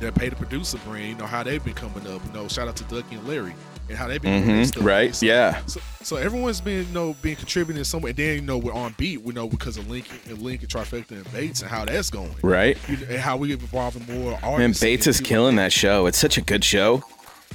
[0.00, 2.24] that pay the producer brand, you know how they've been coming up.
[2.26, 3.54] You know, shout out to Ducky and Larry
[3.88, 4.84] and how they've been doing Mhm, this stuff.
[4.84, 5.60] right, So, yeah.
[5.66, 8.10] So, so everyone's been you know been contributing somewhere.
[8.10, 9.22] And then you know we're on beat.
[9.22, 12.34] We know because of link and link and Trifecta and Bates and how that's going.
[12.42, 12.76] right.
[12.88, 14.74] You know, and how we involving more Man.
[14.80, 16.06] Bates is killing that show.
[16.06, 17.02] It's such a good show.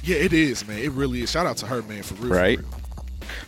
[0.04, 0.78] Yeah, it is, man.
[0.78, 1.30] It really is.
[1.30, 2.28] Shout out to her, man, for real.
[2.28, 2.58] for Right.
[2.58, 2.68] real.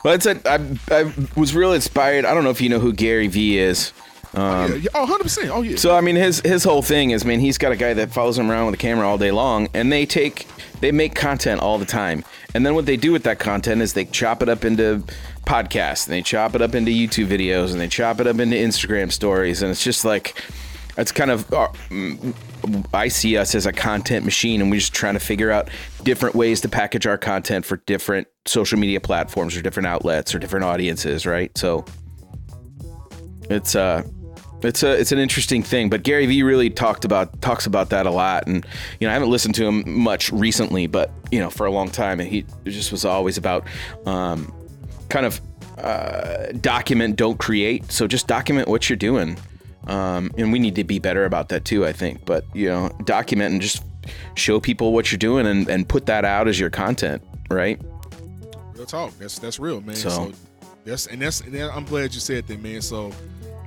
[0.05, 0.61] Well, it's a, I,
[0.91, 2.24] I was real inspired.
[2.24, 3.93] I don't know if you know who Gary Vee is.
[4.37, 4.89] Yeah, yeah.
[4.95, 5.51] Oh, 100 percent.
[5.51, 5.76] Oh yeah.
[5.76, 8.39] So I mean, his his whole thing is, man, he's got a guy that follows
[8.39, 10.47] him around with a camera all day long, and they take
[10.80, 12.24] they make content all the time,
[12.55, 15.03] and then what they do with that content is they chop it up into
[15.47, 18.57] podcasts, and they chop it up into YouTube videos, and they chop it up into
[18.57, 20.43] Instagram stories, and it's just like
[20.97, 22.35] it's kind of uh, mm,
[22.93, 25.70] I see us as a content machine, and we're just trying to figure out
[26.03, 30.39] different ways to package our content for different social media platforms or different outlets or
[30.39, 31.57] different audiences, right?
[31.57, 31.85] So
[33.51, 34.03] it's uh
[34.65, 38.07] it's a it's an interesting thing but gary vee really talked about talks about that
[38.07, 38.67] a lot and
[39.01, 41.91] you know i haven't listened to him much recently but you know for a long
[41.91, 43.67] time and he just was always about
[44.07, 44.53] um,
[45.09, 45.41] kind of
[45.79, 49.37] uh, document don't create so just document what you're doing
[49.87, 52.89] um, and we need to be better about that too i think but you know
[53.05, 53.83] document and just
[54.35, 57.81] show people what you're doing and, and put that out as your content right
[58.75, 59.17] Real talk.
[59.19, 59.95] That's that's real, man.
[59.95, 60.33] So, So-
[60.85, 62.83] that's and that's and that, I'm glad you said that, man.
[62.83, 63.12] So.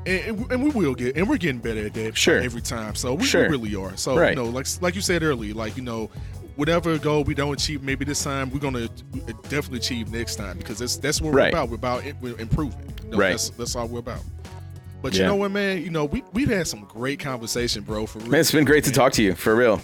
[0.08, 2.40] And, and, and we will get, and we're getting better at that Sure.
[2.40, 2.96] every time.
[2.96, 3.44] So we, Sure.
[3.44, 3.96] we really are.
[3.98, 4.30] So Right.
[4.30, 6.10] you know, like like you said earlier, like you know,
[6.56, 10.58] whatever goal we don't achieve, maybe this time we're gonna uh, definitely achieve next time
[10.58, 11.54] because that's that's what Right.
[11.54, 11.70] we're about.
[11.70, 12.94] We're about we're improving.
[13.04, 13.32] You know, Right.
[13.32, 14.22] That's that's all we're about.
[15.02, 15.28] But you Yeah.
[15.28, 15.82] know what, man?
[15.84, 18.06] You know, we we've had some great conversation, bro.
[18.06, 18.30] For real.
[18.30, 19.82] man it's been great to talk to you for real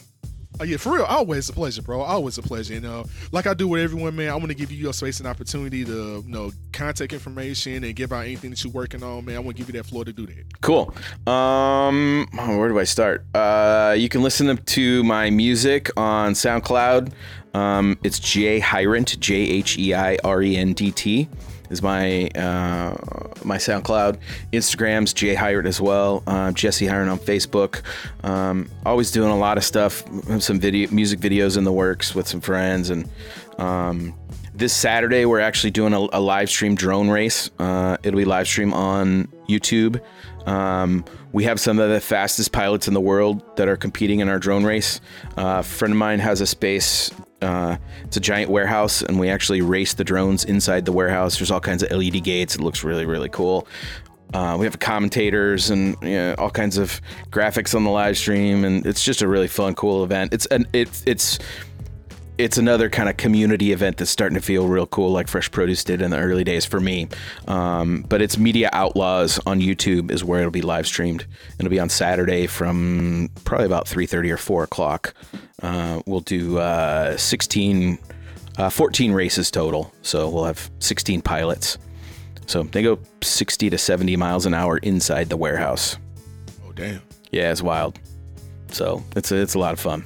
[0.59, 1.03] Oh, yeah, for real.
[1.03, 2.01] Always a pleasure, bro.
[2.01, 2.73] Always a pleasure.
[2.75, 4.29] You know, like I do with everyone, man.
[4.29, 7.95] I want to give you your space and opportunity to, you know, contact information and
[7.95, 9.35] give out anything that you're working on, man.
[9.35, 10.61] I want to give you that floor to do that.
[10.61, 10.93] Cool.
[11.25, 13.25] Um, where do I start?
[13.33, 17.11] Uh, you can listen to my music on SoundCloud.
[17.53, 21.29] Um, it's J Heirendt, J H E I R E N D T,
[21.69, 22.95] is my uh,
[23.43, 24.17] my SoundCloud.
[24.51, 26.23] Instagram's J Heirendt as well.
[26.25, 27.81] Uh, Jesse Heirendt on Facebook.
[28.23, 30.03] Um, always doing a lot of stuff.
[30.39, 33.09] Some video music videos in the works with some friends and.
[33.57, 34.15] Um,
[34.55, 37.49] this Saturday, we're actually doing a, a live stream drone race.
[37.57, 39.99] Uh, it'll be live stream on YouTube.
[40.47, 44.29] Um, we have some of the fastest pilots in the world that are competing in
[44.29, 45.01] our drone race.
[45.37, 47.09] Uh, a friend of mine has a space
[47.43, 51.37] Uh, it's a giant warehouse, and we actually race the drones inside the warehouse.
[51.37, 52.55] There's all kinds of LED gates.
[52.55, 53.67] It looks really, really cool.
[54.33, 58.65] Uh, we have commentators and you know, all kinds of graphics on the live stream,
[58.65, 60.33] and it's just a really fun, cool event.
[60.33, 61.37] It's an it's it's
[62.43, 65.81] it's another kind of community event that's starting to feel real cool, like Fresh Produce
[65.85, 67.07] did in the early days for me.
[67.47, 71.25] Um, but it's Media Outlaws on YouTube is where it'll be live streamed.
[71.57, 75.13] It'll be on Saturday from probably about three thirty or four o'clock.
[75.61, 77.97] Uh, we'll do uh, 16,
[78.57, 81.77] uh, 14 races total, so we'll have sixteen pilots.
[82.45, 85.95] So they go sixty to seventy miles an hour inside the warehouse.
[86.67, 87.01] Oh damn.
[87.31, 88.01] Yeah, it's wild.
[88.69, 90.03] So it's a, it's a lot of fun.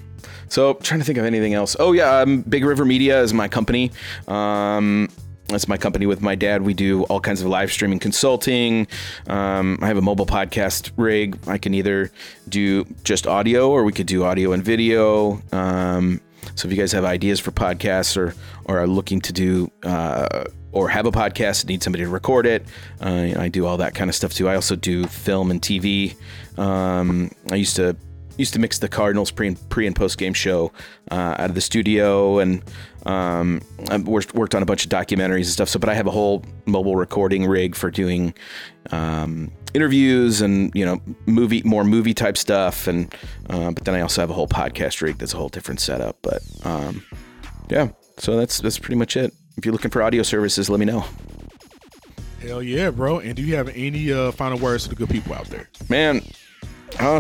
[0.50, 1.76] So trying to think of anything else.
[1.80, 3.92] Oh yeah, um, Big River Media is my company.
[4.28, 5.10] Um,
[5.50, 6.62] that's my company with my dad.
[6.64, 8.88] We do all kinds of live streaming consulting.
[9.28, 11.38] Um, I have a mobile podcast rig.
[11.48, 12.12] I can either
[12.50, 15.42] do just audio or we could do audio and video.
[15.54, 16.20] Um,
[16.56, 18.34] so if you guys have ideas for podcasts or
[18.66, 22.66] or are looking to do uh, or have a podcast need somebody to record it,
[23.02, 24.50] uh, I do all that kind of stuff too.
[24.50, 26.16] I also do film and TV.
[26.58, 27.96] Um, I used to
[28.38, 30.72] used to mix the Cardinals pre and, pre and post game show
[31.12, 32.64] uh, out of the studio, and
[33.06, 35.70] um, I worked, worked on a bunch of documentaries and stuff.
[35.70, 38.34] So, but I have a whole mobile recording rig for doing
[38.92, 43.14] um, interviews and you know movie more movie type stuff, and
[43.50, 46.18] uh, but then I also have a whole podcast rig that's a whole different setup.
[46.22, 47.04] But um,
[47.70, 49.34] yeah, so that's that's pretty much it.
[49.58, 51.06] If you're looking for audio services, let me know.
[52.42, 53.20] Hell yeah, bro.
[53.20, 55.70] And do you have any uh, final words to the good people out there?
[55.90, 56.22] Man,
[57.00, 57.20] oh,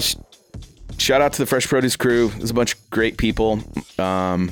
[0.97, 2.29] shout out to the Fresh Produce crew.
[2.29, 3.61] There's a bunch of great people.
[3.97, 4.51] Um,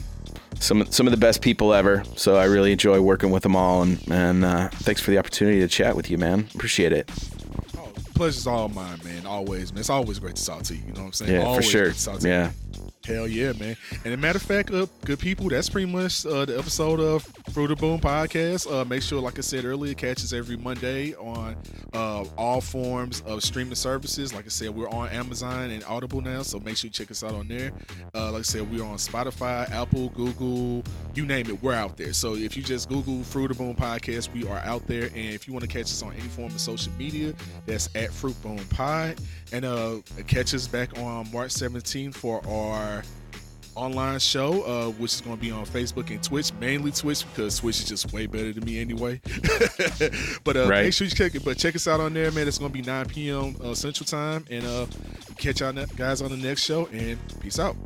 [0.60, 2.04] some some of the best people ever.
[2.16, 5.60] So I really enjoy working with them all, and and uh, thanks for the opportunity
[5.60, 6.48] to chat with you, man.
[6.56, 7.12] Appreciate it.
[7.78, 9.26] Oh, pleasure's all mine, man.
[9.26, 9.80] Always, man.
[9.80, 10.82] It's always great to talk to you.
[10.88, 11.34] You know what I'm saying?
[11.34, 11.84] Yeah, always for sure.
[11.86, 12.92] great to talk to you.
[13.06, 13.78] Hell yeah, man.
[14.04, 17.22] And a matter of fact, uh, good people, that's pretty much uh, the episode of
[17.54, 18.72] Fruit of Boom podcast.
[18.72, 21.56] Uh, make sure, like I said earlier, catch us every Monday on
[21.94, 24.34] uh, all forms of streaming services.
[24.34, 27.24] Like I said, we're on Amazon and Audible now, so make sure you check us
[27.24, 27.72] out on there.
[28.16, 30.84] Uh, like I said, we're on Spotify, Apple, Google,
[31.14, 32.12] you name it, we're out there.
[32.12, 35.06] So if you just Google Fruit of Boom podcast, we are out there.
[35.06, 37.36] And if you want to catch us on any form of social media,
[37.68, 39.22] that's at Fruit Boom Pod.
[39.56, 43.04] And uh, catch us back on March 17th for our
[43.76, 47.60] online show, uh, which is going to be on Facebook and Twitch, mainly Twitch because
[47.60, 49.22] Twitch is just way better than me anyway.
[50.44, 50.84] but uh, Right.
[50.84, 51.46] make sure you check it.
[51.46, 52.50] But check us out on there, man.
[52.50, 53.56] It's going to be 9 p.m.
[53.64, 54.88] Uh, Central Time, and uh,
[55.38, 56.88] catch y'all guys on the next show.
[56.88, 57.78] And peace out.